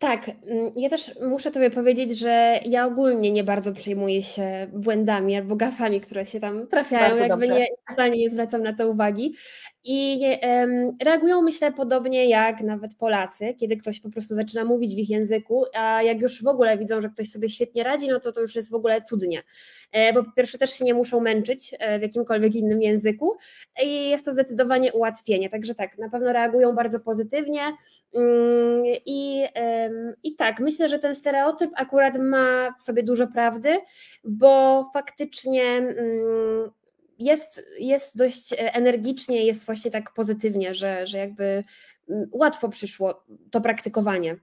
[0.03, 5.35] Tak, ym, ja też muszę Tobie powiedzieć, że ja ogólnie nie bardzo przejmuję się błędami
[5.35, 7.59] albo gafami, które się tam trafiają, Bardzo jakby dobrze.
[7.59, 9.35] nie, totalnie nie zwracam na to uwagi.
[9.85, 14.97] I em, reagują, myślę, podobnie jak nawet Polacy, kiedy ktoś po prostu zaczyna mówić w
[14.97, 18.31] ich języku, a jak już w ogóle widzą, że ktoś sobie świetnie radzi, no to
[18.31, 19.43] to już jest w ogóle cudnie.
[19.91, 23.37] E, Bo po pierwsze też się nie muszą męczyć e, w jakimkolwiek innym języku
[23.83, 25.49] i jest to zdecydowanie ułatwienie.
[25.49, 27.61] Także tak, na pewno reagują bardzo pozytywnie.
[28.15, 29.92] Mm, I, em,
[30.23, 33.79] I tak, myślę, że ten stereotyp akurat ma w sobie dużo prawdy,
[34.23, 36.71] bo faktycznie mm,
[37.19, 41.63] jest, jest dość e, energicznie, jest właśnie tak pozytywnie, że, że jakby
[42.09, 44.35] mm, łatwo przyszło to praktykowanie.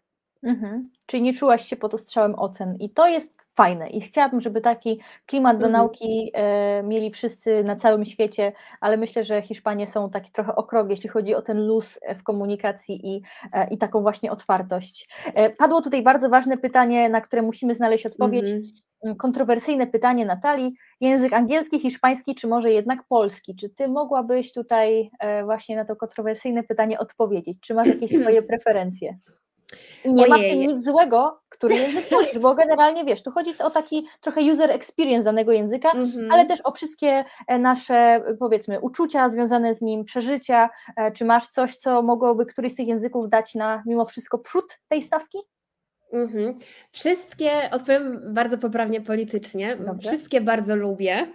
[0.42, 0.90] Mhm.
[1.06, 5.00] Czyli nie czułaś się pod ostrzałem ocen i to jest fajne i chciałabym, żeby taki
[5.26, 5.72] klimat do Mhm.
[5.72, 10.62] nauki e, mieli wszyscy na całym świecie, ale myślę, że Hiszpanie są taki trochę o
[10.62, 15.08] krok, jeśli chodzi o ten luz e, w komunikacji i, e, i taką właśnie otwartość.
[15.34, 18.44] E, padło tutaj bardzo ważne pytanie, na które musimy znaleźć odpowiedź.
[18.50, 18.62] Mhm.
[19.04, 20.74] Mm, Kontrowersyjne pytanie Natalii.
[21.00, 23.56] Język angielski, hiszpański, czy może jednak polski?
[23.56, 27.58] Czy ty mogłabyś tutaj e, właśnie na to kontrowersyjne pytanie odpowiedzieć?
[27.60, 29.18] Czy masz jakieś swoje preferencje?
[30.04, 30.66] I nie ma w tym Ojej.
[30.68, 35.24] nic złego, który język wolisz, bo generalnie wiesz, tu chodzi o taki trochę user experience
[35.24, 36.32] danego języka, Mhm.
[36.32, 40.70] ale też o wszystkie e, nasze, e, powiedzmy, uczucia związane z nim, przeżycia.
[40.96, 44.78] E, Czy masz coś, co mogłoby któryś z tych języków dać na mimo wszystko przód
[44.88, 45.38] tej stawki?
[46.12, 46.54] Mhm.
[46.90, 50.08] Wszystkie, odpowiem bardzo poprawnie politycznie, Dobrze.
[50.08, 51.26] wszystkie bardzo lubię.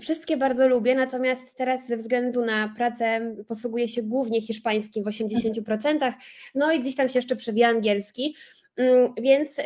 [0.00, 6.12] Wszystkie bardzo lubię, natomiast teraz ze względu na pracę posługuję się głównie hiszpańskim w 80%,
[6.54, 8.34] no i gdzieś tam się jeszcze przewija angielski.
[8.76, 9.56] Mm, Więc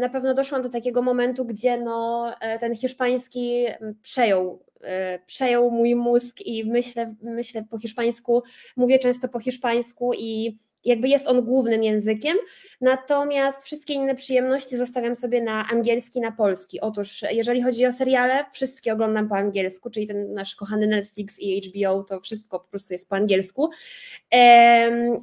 [0.00, 3.66] na pewno doszłam do takiego momentu, gdzie no, e, ten hiszpański
[4.02, 8.42] przejął, e, przejął mój mózg i myślę, myślę po hiszpańsku,
[8.76, 12.36] mówię często po hiszpańsku i jakby jest on głównym językiem,
[12.80, 16.80] natomiast wszystkie inne przyjemności zostawiam sobie na angielski, na polski.
[16.80, 21.60] Otóż jeżeli chodzi o seriale, wszystkie oglądam po angielsku, czyli ten nasz kochany Netflix i
[21.60, 23.70] HBO, to wszystko po prostu jest po angielsku,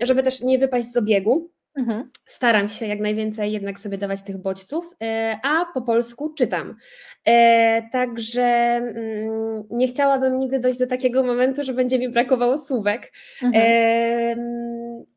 [0.02, 1.50] żeby też nie wypaść z obiegu.
[1.78, 2.10] Mhm.
[2.26, 6.76] Staram się jak najwięcej jednak sobie dawać tych bodźców, e, a po polsku czytam.
[7.26, 13.14] E, Także mm, nie chciałabym nigdy dojść do takiego momentu, że będzie mi brakowało słówek.
[13.44, 13.64] Mhm.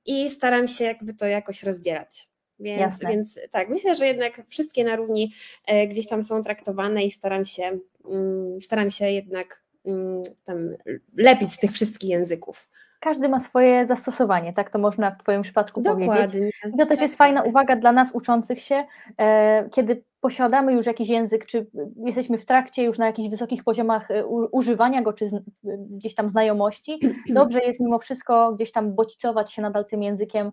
[0.07, 2.31] I staram się jakby to jakoś rozdzielać.
[2.61, 3.11] Więc, Jasne.
[3.11, 5.33] więc tak, myślę, że jednak wszystkie na równi
[5.67, 7.79] e, gdzieś tam są traktowane i staram się,
[8.11, 10.69] mm, staram się jednak mm, tam
[11.17, 12.69] lepić z tych wszystkich języków.
[13.01, 16.09] Każdy ma swoje zastosowanie, tak to można w Twoim przypadku powiedzieć.
[16.09, 16.51] Dokładnie.
[16.69, 17.49] I to też Tak, jest fajna tak.
[17.49, 18.85] uwaga dla nas uczących się,
[19.19, 24.09] e, kiedy posiadamy już jakiś język, czy jesteśmy w trakcie już na jakichś wysokich poziomach
[24.53, 25.31] używania go, czy
[25.65, 30.51] gdzieś tam znajomości, dobrze jest mimo wszystko gdzieś tam bodźcować się nadal tym językiem,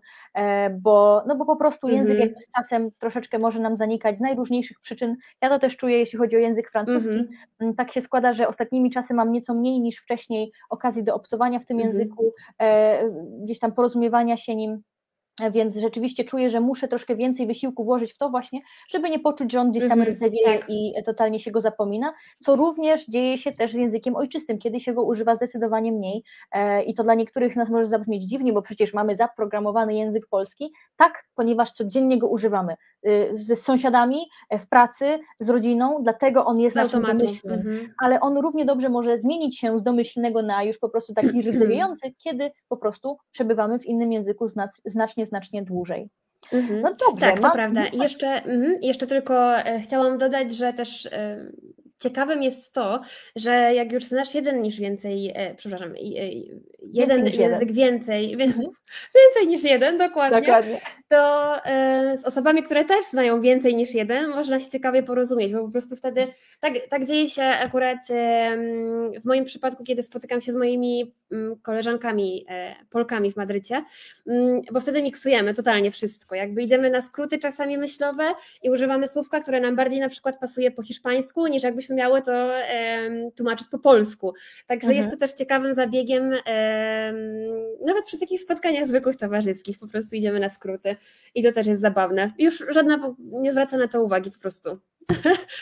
[0.80, 2.26] bo, no bo po prostu język mm -hmm.
[2.26, 5.16] jakby z czasem troszeczkę może nam zanikać z najróżniejszych przyczyn.
[5.42, 7.10] Ja to też czuję, jeśli chodzi o język francuski.
[7.10, 7.28] Mm
[7.60, 7.74] -hmm.
[7.76, 11.64] Tak się składa, że ostatnimi czasy mam nieco mniej niż wcześniej okazji do obcowania w
[11.64, 11.98] tym mm -hmm.
[11.98, 12.34] języku,
[13.42, 14.82] gdzieś tam porozumiewania się nim
[15.52, 19.52] więc rzeczywiście czuję, że muszę troszkę więcej wysiłku włożyć w to właśnie, żeby nie poczuć,
[19.52, 20.70] że on gdzieś tam rdzewieje mm, tak.
[20.70, 24.94] i totalnie się go zapomina, co również dzieje się też z językiem ojczystym, kiedy się
[24.94, 26.22] go używa zdecydowanie mniej
[26.52, 30.26] e, i to dla niektórych z nas może zabrzmieć dziwnie, bo przecież mamy zaprogramowany język
[30.30, 32.74] polski, tak, ponieważ codziennie go używamy
[33.06, 34.18] y, ze sąsiadami,
[34.50, 37.94] e, w pracy, z rodziną, dlatego on jest naszym domyślnym, mhm.
[38.02, 42.14] ale on równie dobrze może zmienić się z domyślnego na już po prostu taki rdzewiejący,
[42.24, 44.46] kiedy po prostu przebywamy w innym języku
[44.84, 46.08] znacznie znacznie dłużej.
[46.52, 46.80] Mhm.
[46.80, 47.26] No dobrze.
[47.26, 47.86] Tak, to prawda.
[47.92, 51.52] Jeszcze, mm, jeszcze tylko e, chciałam dodać, że też e,
[51.98, 53.00] ciekawym jest to,
[53.36, 55.96] że jak już znasz jeden niż więcej, e, przepraszam, e,
[56.92, 57.74] jeden niż język jeden.
[57.74, 58.66] więcej, mhm.
[59.14, 60.80] więcej niż jeden, dokładnie, dokładnie.
[61.08, 65.64] To e, z osobami, które też znają więcej niż jeden, można się ciekawie porozumieć, bo
[65.64, 66.26] po prostu wtedy
[66.60, 67.98] tak, tak dzieje się akurat
[69.20, 73.84] w moim przypadku, kiedy spotykam się z moimi mm, koleżankami e, Polkami w Madrycie,
[74.26, 78.24] mm, bo wtedy miksujemy totalnie wszystko, jakby idziemy na skróty czasami myślowe
[78.62, 82.50] i używamy słówka, które nam bardziej na przykład pasuje po hiszpańsku, niż jakbyśmy miały to
[83.36, 84.34] tłumaczyć po polsku.
[84.66, 84.96] Także mhm.
[84.96, 86.30] jest to też ciekawym zabiegiem,
[87.86, 90.96] nawet przy takich spotkaniach zwykłych towarzyskich, po prostu idziemy na skróty
[91.34, 92.32] i to też jest zabawne.
[92.38, 94.78] Już żadna nie zwraca na to uwagi po prostu.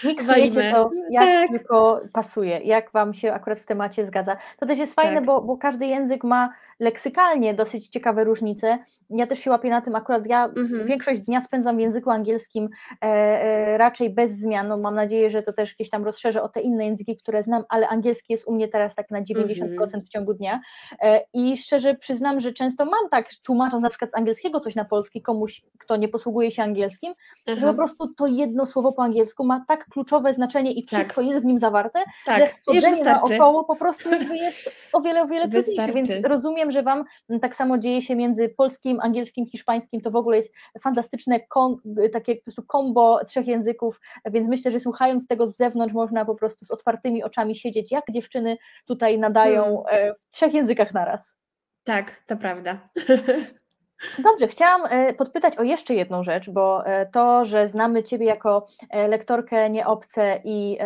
[0.04, 1.48] Miksujecie to, jak tak.
[1.48, 4.37] tylko pasuje, jak Wam się akurat w temacie zgadza.
[4.59, 5.24] To też jest fajne, tak.
[5.24, 8.78] bo, bo każdy język ma leksykalnie dosyć ciekawe różnice.
[9.11, 10.87] Ja też się łapię na tym, akurat ja mhm.
[10.87, 12.68] większość dnia spędzam w języku angielskim
[13.02, 14.68] e, e, raczej bez zmian.
[14.68, 17.64] No, mam nadzieję, że to też gdzieś tam rozszerzę o te inne języki, które znam,
[17.68, 20.02] ale angielski jest u mnie teraz tak na 90% mhm.
[20.02, 20.61] w ciągu dnia.
[21.02, 24.85] E, I szczerze przyznam, że często mam tak, tłumacząc na przykład z angielskiego coś na
[24.85, 27.14] polski komuś, kto nie posługuje się angielskim,
[27.46, 27.59] mhm.
[27.59, 31.01] że po prostu to jedno słowo po angielsku ma tak kluczowe znaczenie i tak.
[31.01, 31.31] wszystko tak.
[31.31, 32.38] jest w nim zawarte, tak.
[32.38, 36.83] że chodzenie naokoło po prostu jakby jest o wiele, o wiele trudniejsze, więc rozumiem, że
[36.83, 37.05] Wam
[37.40, 41.81] tak samo dzieje się między polskim, angielskim, hiszpańskim, to w ogóle jest fantastyczne kom,
[42.12, 46.35] takie po prostu kombo trzech języków, więc myślę, że słuchając tego z zewnątrz można po
[46.35, 50.11] prostu z otwartymi oczami siedzieć, jak dziewczyny tutaj nadają hmm.
[50.11, 51.37] E, w trzech językach naraz.
[51.85, 52.88] Tak, to prawda.
[54.18, 58.66] Dobrze, chciałam e, podpytać o jeszcze jedną rzecz, bo e, to, że znamy Ciebie jako
[58.90, 60.78] e, lektorkę nieobce i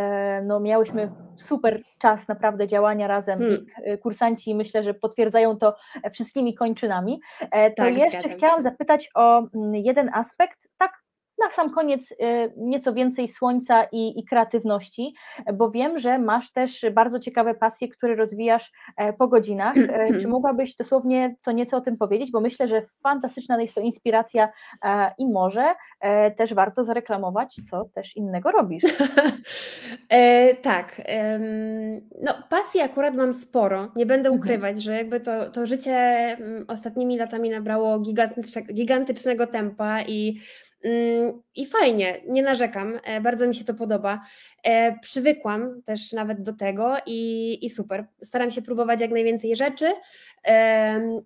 [0.42, 3.66] no, miałyśmy super czas naprawdę działania razem hmm.
[3.86, 5.76] i kursanci myślę, że potwierdzają to
[6.12, 10.99] wszystkimi kończynami, to tak, jeszcze chciałam zapytać o mm, jeden aspekt, tak
[11.40, 12.16] na sam koniec y,
[12.56, 15.14] nieco więcej słońca i, i, kreatywności,
[15.54, 19.76] bo wiem, że masz też bardzo ciekawe pasje, które rozwijasz e, po godzinach.
[19.76, 22.30] E, czy mogłabyś dosłownie co nieco o tym powiedzieć?
[22.30, 24.48] Bo myślę, że fantastyczna jest to inspiracja
[24.84, 25.74] e, i może
[26.36, 28.84] też warto zareklamować, co też innego robisz.
[30.08, 31.02] e, tak.
[32.22, 33.92] No, pasji akurat mam sporo.
[33.96, 34.40] Nie będę mhm.
[34.40, 37.98] ukrywać, że jakby to, to życie mm, ostatnimi latami nabrało
[38.72, 40.40] gigantycznego tempa i
[41.54, 44.20] I fajnie, nie narzekam, e, bardzo mi się to podoba.
[44.64, 48.04] E, przywykłam też nawet do tego i, i super.
[48.20, 49.92] Staram się próbować jak najwięcej rzeczy.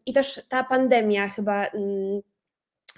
[0.07, 2.21] I też ta pandemia chyba mm,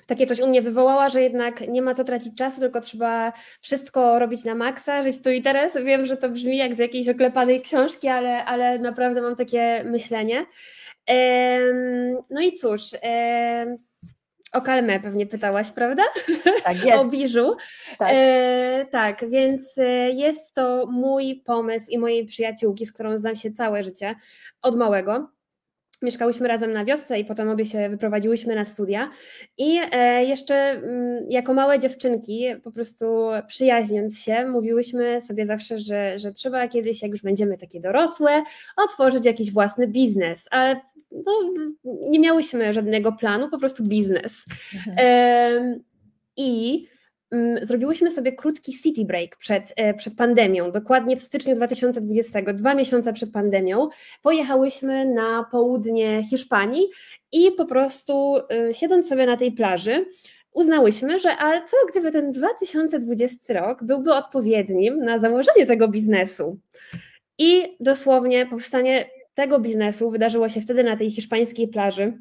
[0.06, 4.18] takie coś u mnie wywołała, że jednak nie ma co tracić czasu, tylko trzeba wszystko
[4.18, 5.76] robić na maksa, żyć tu i teraz.
[5.84, 10.46] Wiem, że to brzmi jak z jakiejś oklepanej książki, ale, ale naprawdę mam takie myślenie.
[12.30, 12.82] No i cóż,
[14.52, 16.02] o Kalmę pewnie pytałaś, prawda?
[16.64, 16.98] Tak, jest.
[16.98, 17.56] o biżu.
[17.98, 18.08] Tak.
[18.12, 23.50] E, tak, więc e, jest to mój pomysł i mojej przyjaciółki, z którą znam się
[23.52, 24.14] całe życie,
[24.62, 25.36] od małego.
[26.02, 29.10] Mieszkałyśmy razem na wiosce i potem obie się wyprowadziłyśmy na studia.
[29.58, 33.06] I e, jeszcze mm, jako małe dziewczynki, po prostu
[33.46, 38.42] przyjaźniąc się, mówiłyśmy sobie zawsze, że, że trzeba kiedyś, jak już będziemy takie dorosłe,
[38.76, 40.48] otworzyć jakiś własny biznes.
[40.50, 40.80] Ale
[41.12, 41.32] no,
[41.84, 44.44] nie miałyśmy żadnego planu, po prostu biznes.
[44.74, 45.80] Mhm.
[46.36, 46.82] I
[47.30, 52.74] mm, zrobiłyśmy sobie krótki city break przed, e, przed pandemią, dokładnie w styczniu 2020, dwa
[52.74, 53.88] miesiące przed pandemią.
[54.22, 56.88] Pojechałyśmy na południe Hiszpanii
[57.32, 60.06] i po prostu e, siedząc sobie na tej plaży,
[60.52, 66.58] uznałyśmy, że ale co gdyby ten 2020 rok byłby odpowiednim na założenie tego biznesu.
[67.38, 72.18] I dosłownie powstanie tego biznesu wydarzyło się wtedy na tej hiszpańskiej plaży.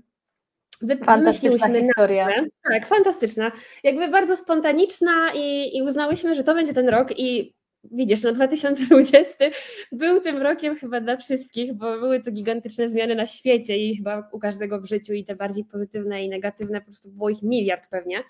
[1.05, 2.27] Fantastyczna historia.
[2.71, 3.51] Tak, fantastyczna.
[3.83, 7.55] Jakby bardzo spontaniczna i, i uznałyśmy, że to będzie ten rok i
[7.91, 9.45] widzisz, no 2020
[9.91, 14.29] był tym rokiem chyba dla wszystkich, bo były to gigantyczne zmiany na świecie i chyba
[14.31, 17.89] u każdego w życiu i te bardziej pozytywne i negatywne, po prostu było ich miliard
[17.89, 18.23] pewnie.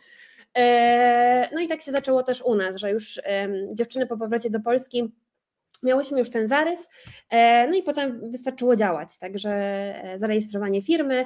[0.58, 3.22] E, no i tak się zaczęło też u nas, że już
[3.74, 5.12] dziewczyny po powrocie do Polski
[5.84, 6.80] miałyśmy już ten zarys,
[7.30, 11.26] e, no i potem wystarczyło działać, także e, zarejestrowanie firmy,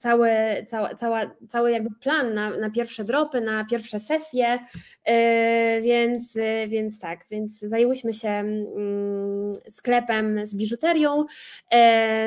[0.00, 0.30] cały,
[0.68, 4.58] cała, cała, cały jakby plan na, na pierwsze dropy, na pierwsze sesje,
[5.06, 11.24] yy, więc, yy, więc tak, więc zajęłyśmy się yy, sklepem z biżuterią.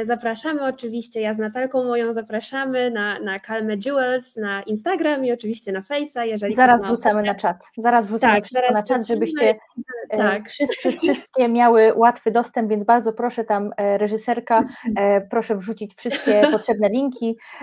[0.04, 5.72] Zapraszamy oczywiście, ja z Natalką moją zapraszamy na, na Calme Jewels, na Instagram i oczywiście
[5.72, 9.56] na Face'a, jeżeli Zaraz wrzucamy na czat, zaraz wrzucamy tak, wszystko na czat, żebyście
[10.10, 10.50] tak.
[10.50, 14.64] wszyscy, wszystkie miały łatwy dostęp, więc bardzo proszę tam reżyserka,
[15.30, 17.38] proszę wrzucić wszystkie potrzebne linki,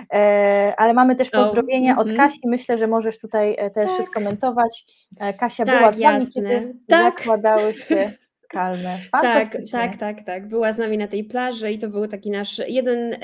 [0.77, 2.29] ale mamy też pozdrowienia od mhm.
[2.29, 4.05] Kasi, myślę, że możesz tutaj e, też tak.
[4.05, 4.85] skomentować.
[5.19, 7.19] E, Kasia tak, była z Wami, kiedy tak.
[7.19, 8.11] zakładały się
[9.11, 10.47] Tak, tak, tak, tak.
[10.47, 13.15] Była z nami na tej plaży i to był taki nasz jeden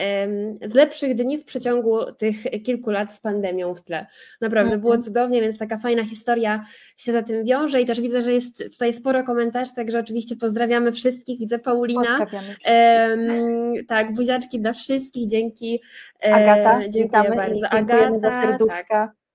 [0.65, 4.05] z lepszych dni w przeciągu tych kilku lat z pandemią w tle.
[4.41, 4.80] Naprawdę -hmm.
[4.80, 6.63] było cudownie, więc taka fajna historia
[6.97, 10.91] się za tym wiąże i też widzę, że jest tutaj sporo komentarzy, także oczywiście pozdrawiamy
[10.91, 11.39] wszystkich.
[11.39, 12.19] Widzę Paulina.
[12.65, 15.82] Um, tak, buziaczki dla wszystkich, dzięki.
[16.23, 17.69] Agata, dziękuję witamy bardzo.
[17.69, 18.84] Agata, za serduszka.
[18.88, 19.26] Tak.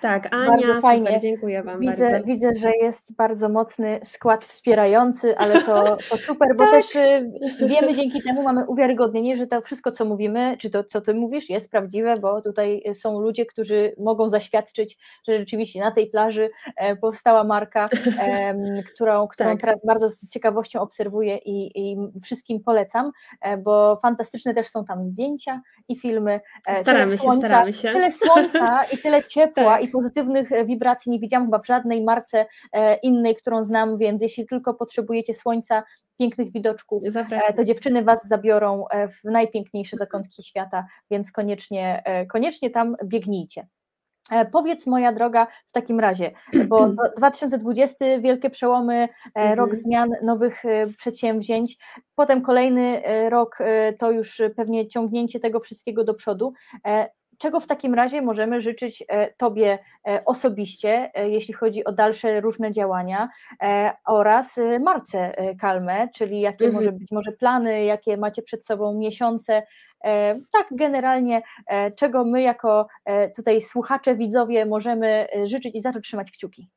[0.00, 1.06] Tak, Ania, bardzo fajnie.
[1.06, 2.26] Super, dziękuję Wam widzę, bardzo.
[2.26, 6.72] Widzę, że jest bardzo mocny skład wspierający, ale to, to super, bo tak.
[6.72, 7.30] też y,
[7.66, 11.50] wiemy dzięki temu, mamy uwiarygodnienie, że to wszystko, co mówimy, czy to, co Ty mówisz,
[11.50, 16.96] jest prawdziwe, bo tutaj są ludzie, którzy mogą zaświadczyć, że rzeczywiście na tej plaży e,
[16.96, 17.88] powstała marka,
[18.94, 19.60] którą, którą tak.
[19.60, 25.06] teraz bardzo z ciekawością obserwuję i, i wszystkim polecam, e, bo fantastyczne też są tam
[25.08, 26.40] zdjęcia i filmy.
[26.68, 27.92] E, staramy się, słońca, staramy się.
[27.92, 29.82] Tyle słońca i tyle ciepła tak.
[29.82, 34.22] i pozytywnych e, wibracji nie widziałam chyba w żadnej marce e, innej, którą znam, więc
[34.22, 35.82] jeśli tylko potrzebujecie słońca,
[36.18, 37.56] pięknych widoczków, Zapraszam.
[37.56, 43.66] to dziewczyny Was zabiorą w najpiękniejsze zakątki świata, więc koniecznie, koniecznie tam biegnijcie.
[44.52, 46.32] Powiedz, moja droga, w takim razie,
[46.68, 49.58] bo 2020 wielkie przełomy, mhm.
[49.58, 50.62] rok zmian, nowych
[50.96, 51.78] przedsięwzięć,
[52.14, 53.58] potem kolejny rok
[53.98, 56.52] to już pewnie ciągnięcie tego wszystkiego do przodu.
[57.38, 59.78] Czego w takim razie możemy życzyć e, Tobie
[60.08, 63.28] e, osobiście, e, jeśli chodzi o dalsze różne działania
[64.06, 66.84] oraz Marce Kalmę, czyli jakie mhm.
[66.84, 69.62] może być może plany, jakie macie przed sobą miesiące,
[70.52, 71.42] tak generalnie,
[71.96, 72.86] czego my jako
[73.36, 76.68] tutaj słuchacze, widzowie możemy życzyć i za co trzymać kciuki?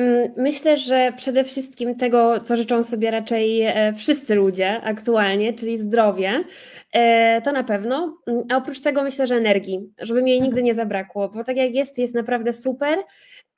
[0.00, 5.78] Mm, myślę, że przede wszystkim tego, co życzą sobie raczej e, wszyscy ludzie aktualnie, czyli
[5.78, 6.44] zdrowie,
[6.92, 8.18] e, to na pewno.
[8.26, 11.56] Mm, a oprócz tego myślę, że energii, żeby mi jej nigdy nie zabrakło, bo tak
[11.56, 12.98] jak jest, jest naprawdę super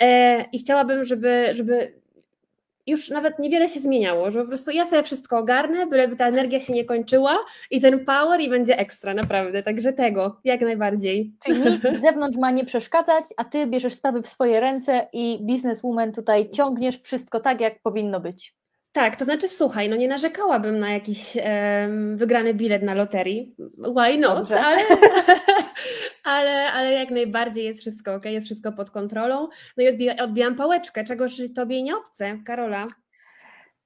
[0.02, 2.01] e, i chciałabym, żeby, żeby
[2.86, 6.60] już nawet niewiele się zmieniało, że po prostu ja sobie wszystko ogarnę, byleby ta energia
[6.60, 7.38] się nie kończyła
[7.70, 11.32] i ten power i będzie ekstra, naprawdę, także tego, jak najbardziej.
[11.44, 15.38] Czyli nikt z zewnątrz ma nie przeszkadzać, a ty bierzesz sprawy w swoje ręce i
[15.42, 18.54] bizneswoman tutaj ciągniesz wszystko tak, jak powinno być.
[18.92, 23.54] Tak, to znaczy słuchaj, no nie narzekałabym na jakiś um, wygrany bilet na loterii.
[23.78, 24.52] Why not?
[24.52, 24.78] Ale,
[26.22, 29.48] ale, ale jak najbardziej jest wszystko ok, jest wszystko pod kontrolą.
[29.76, 32.86] No i odbijam, pałeczkę, czegoż tobie nie obce, Karola.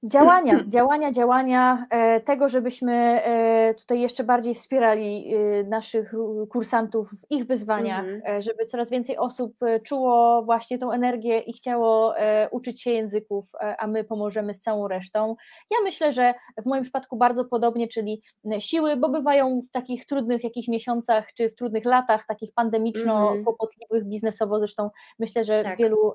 [0.03, 6.13] Działania, działania, działania, e, tego, żebyśmy e, tutaj jeszcze bardziej wspierali e, naszych
[6.49, 8.41] kursantów w ich wyzwaniach, mm-hmm.
[8.41, 12.13] żeby coraz więcej osób czuło właśnie tą energię i chciało
[12.51, 15.35] uczyć się języków, a my pomożemy z całą resztą.
[15.71, 16.33] Ja myślę, że
[16.63, 18.21] w moim przypadku bardzo podobnie, czyli
[18.59, 24.09] siły, bo bywają w takich trudnych jakichś miesiącach, czy w trudnych latach, takich pandemiczno-kłopotliwych mm-hmm.
[24.09, 24.89] biznesowo, zresztą
[25.19, 25.77] myślę, że tak.
[25.77, 26.13] wielu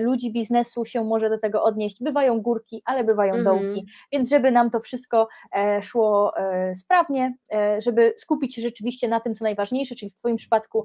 [0.00, 2.02] ludzi biznesu się może do tego odnieść.
[2.02, 7.34] Bywają górki, ale bywają mm dołki, więc żeby nam to wszystko e, szło e, sprawnie,
[7.54, 10.84] e, żeby skupić się rzeczywiście na tym, co najważniejsze, czyli w Twoim przypadku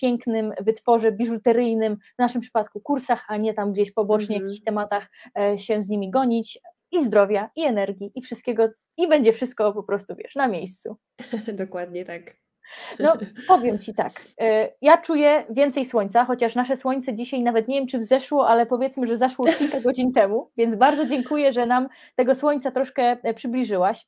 [0.00, 4.50] pięknym wytworze biżuteryjnym, w naszym przypadku kursach, a nie tam gdzieś pobocznie mm -hmm.
[4.50, 5.08] jakichś tematach
[5.56, 6.58] się z nimi gonić,
[6.92, 10.96] i zdrowia, i energii, i wszystkiego, i będzie wszystko po prostu, wiesz, na miejscu.
[11.52, 12.47] Dokładnie tak.
[12.98, 13.16] No,
[13.48, 17.86] powiem Ci tak, e, ja czuję więcej słońca, chociaż nasze słońce dzisiaj nawet nie wiem,
[17.86, 22.34] czy wzeszło, ale powiedzmy, że zaszło kilka godzin temu, więc bardzo dziękuję, że nam tego
[22.34, 24.06] słońca troszkę e, przybliżyłaś.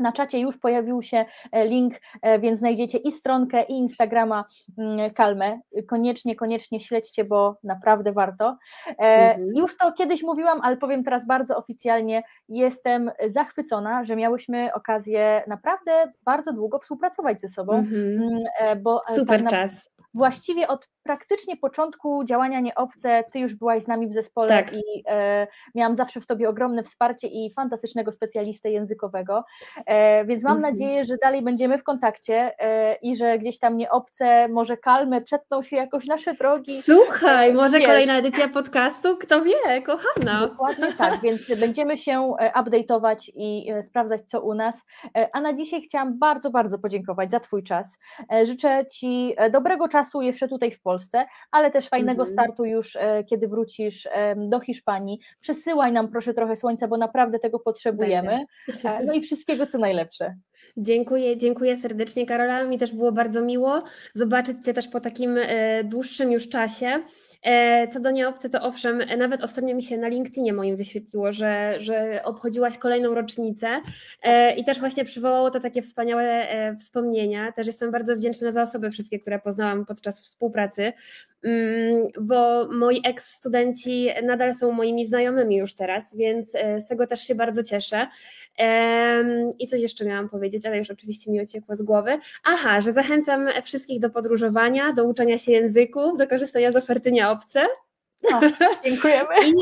[0.00, 4.44] Na czacie już pojawił się e, link, e, więc znajdziecie i stronkę, i Instagrama
[4.78, 5.60] mm, Kalmę.
[5.86, 8.56] Koniecznie, koniecznie śledźcie, bo naprawdę warto.
[8.86, 9.56] E, mhm.
[9.56, 12.22] Już to kiedyś mówiłam, ale powiem teraz bardzo oficjalnie.
[12.48, 17.72] Jestem zachwycona, że miałyśmy okazję naprawdę bardzo długo współpracować ze sobą.
[17.72, 18.22] Mhm.
[18.22, 23.86] Mm, bo Super tak czas właściwie od praktycznie początku działania Nieobce, ty już byłaś z
[23.86, 24.72] nami w zespole tak.
[24.72, 29.44] i e, miałam zawsze w tobie ogromne wsparcie i fantastycznego specjalistę językowego,
[29.86, 30.62] e, więc mam -hmm.
[30.62, 35.62] nadzieję, że dalej będziemy w kontakcie e, i że gdzieś tam Nieobce, może kalmy, przetną
[35.62, 36.82] się jakoś nasze drogi.
[36.82, 37.86] Słuchaj, może wiesz.
[37.86, 40.40] kolejna edycja podcastu, kto wie, kochana.
[40.40, 44.86] Dokładnie tak, więc będziemy się e, update'ować i e, sprawdzać, co u nas,
[45.16, 47.98] e, a na dzisiaj chciałam bardzo, bardzo podziękować za twój czas.
[48.44, 50.95] Życzę ci dobrego czasu jeszcze tutaj w Polsce,
[51.50, 52.32] ale też fajnego mm -hmm.
[52.32, 55.18] startu już, e, kiedy wrócisz do Hiszpanii.
[55.40, 58.46] Przesyłaj nam proszę trochę słońca, bo naprawdę tego potrzebujemy.
[58.68, 58.90] Będę.
[58.90, 60.34] E, no i wszystkiego co najlepsze.
[60.76, 62.64] Dziękuję, dziękuję serdecznie Karola.
[62.64, 63.82] Mi też było bardzo miło
[64.14, 67.02] zobaczyć Cię też po takim e, dłuższym już czasie.
[67.42, 71.74] E, co do nieobcy, to owszem, nawet ostatnio mi się na LinkedInie moim wyświetliło, że,
[71.78, 73.80] że obchodziłaś kolejną rocznicę
[74.22, 77.52] e, i też właśnie przywołało to takie wspaniałe e, wspomnienia.
[77.52, 80.92] Też jestem bardzo wdzięczna za osoby wszystkie, które poznałam podczas współpracy,
[82.20, 87.62] bo moi ex-studenci nadal są moimi znajomymi już teraz, więc z tego też się bardzo
[87.62, 88.06] cieszę.
[89.58, 92.18] I coś jeszcze miałam powiedzieć, ale już oczywiście mi uciekło z głowy.
[92.44, 97.36] Aha, że zachęcam wszystkich do podróżowania, do uczenia się języków, do korzystania z oferty nieobcy
[97.36, 97.66] obce.
[98.30, 98.40] No,
[98.84, 99.28] dziękujemy.
[99.48, 99.54] I,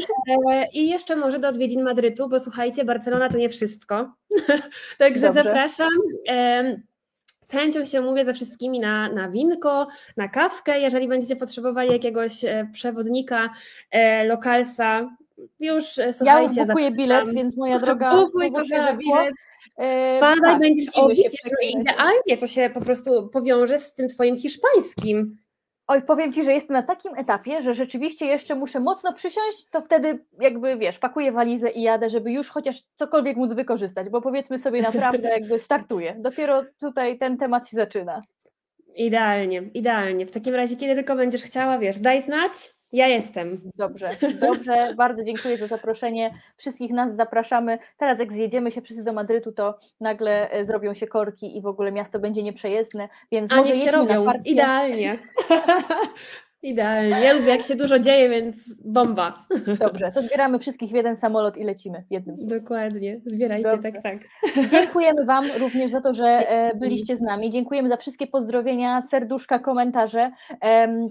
[0.51, 4.14] e, I, jeszcze może do odwiedzin Madrytu, bo słuchajcie, Barcelona to nie wszystko.
[4.99, 5.43] Także Dobrze.
[5.43, 5.89] zapraszam.
[7.45, 9.86] Z chęcią się mówię ze wszystkimi na, na winko,
[10.16, 10.80] na kawkę.
[10.80, 13.51] Jeżeli będziecie potrzebowali jakiegoś e, przewodnika,
[13.90, 15.16] e, lokalsa,
[15.61, 16.24] już słuchajcie.
[16.24, 19.34] Ja już bukuję bilet, więc moja droga, Bukuj, że bilet.
[20.20, 21.38] Badaj, tak, będziesz obić,
[21.70, 25.43] idealnie to się po prostu powiąże z tym twoim hiszpańskim.
[25.87, 29.82] Oj, powiem Ci, że jestem na takim etapie, że rzeczywiście jeszcze muszę mocno przysiąść, to
[29.82, 34.59] wtedy jakby, wiesz, pakuję walizę i jadę, żeby już chociaż cokolwiek móc wykorzystać, bo powiedzmy
[34.59, 36.16] sobie naprawdę jakby startuję.
[36.18, 38.22] Dopiero tutaj ten temat się zaczyna.
[38.97, 40.26] Idealnie, idealnie.
[40.26, 42.53] W takim razie, kiedy tylko będziesz chciała, wiesz, daj znać,
[42.93, 43.61] ja jestem.
[43.74, 44.11] Dobrze,
[44.41, 44.95] dobrze.
[44.97, 46.35] Bardzo dziękuję za zaproszenie.
[46.57, 47.78] Wszystkich nas zapraszamy.
[47.97, 51.66] Teraz jak zjedziemy się wszyscy do Madrytu, to nagle e, zrobią się korki i w
[51.66, 54.24] ogóle miasto będzie nieprzejezdne, więc A może się robią.
[54.24, 55.18] Na Idealnie.
[56.64, 57.20] Idealnie.
[57.20, 59.46] Ja lubię, jak się dużo dzieje, więc bomba.
[59.80, 62.36] Dobrze, to zbieramy wszystkich w jeden samolot i lecimy w jednym.
[62.46, 63.92] Dokładnie, zbierajcie, Dobrze.
[63.92, 64.18] tak, tak.
[64.70, 67.50] Dziękujemy Wam również za to, że e, byliście z nami.
[67.50, 70.30] Dziękujemy za wszystkie pozdrowienia, serduszka, komentarze.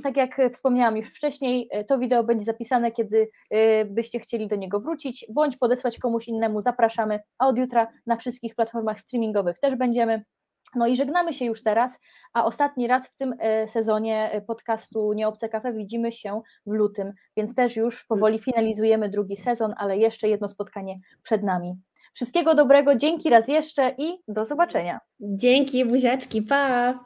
[0.03, 4.55] Tak jak wspomniałam już wcześniej, e, to wideo będzie zapisane, kiedy e, byście chcieli do
[4.55, 6.61] niego wrócić, bądź podesłać komuś innemu.
[6.61, 10.23] Zapraszamy, a od jutra na wszystkich platformach streamingowych też będziemy.
[10.75, 11.99] No i żegnamy się już teraz,
[12.33, 17.13] a ostatni raz w tym e, sezonie e, podcastu Nieobce Kafe widzimy się w lutym,
[17.37, 21.75] więc też już powoli finalizujemy drugi sezon, ale jeszcze jedno spotkanie przed nami.
[22.13, 24.99] Wszystkiego dobrego, dzięki raz jeszcze i do zobaczenia.
[25.19, 26.99] Dzięki, buziaczki, pa!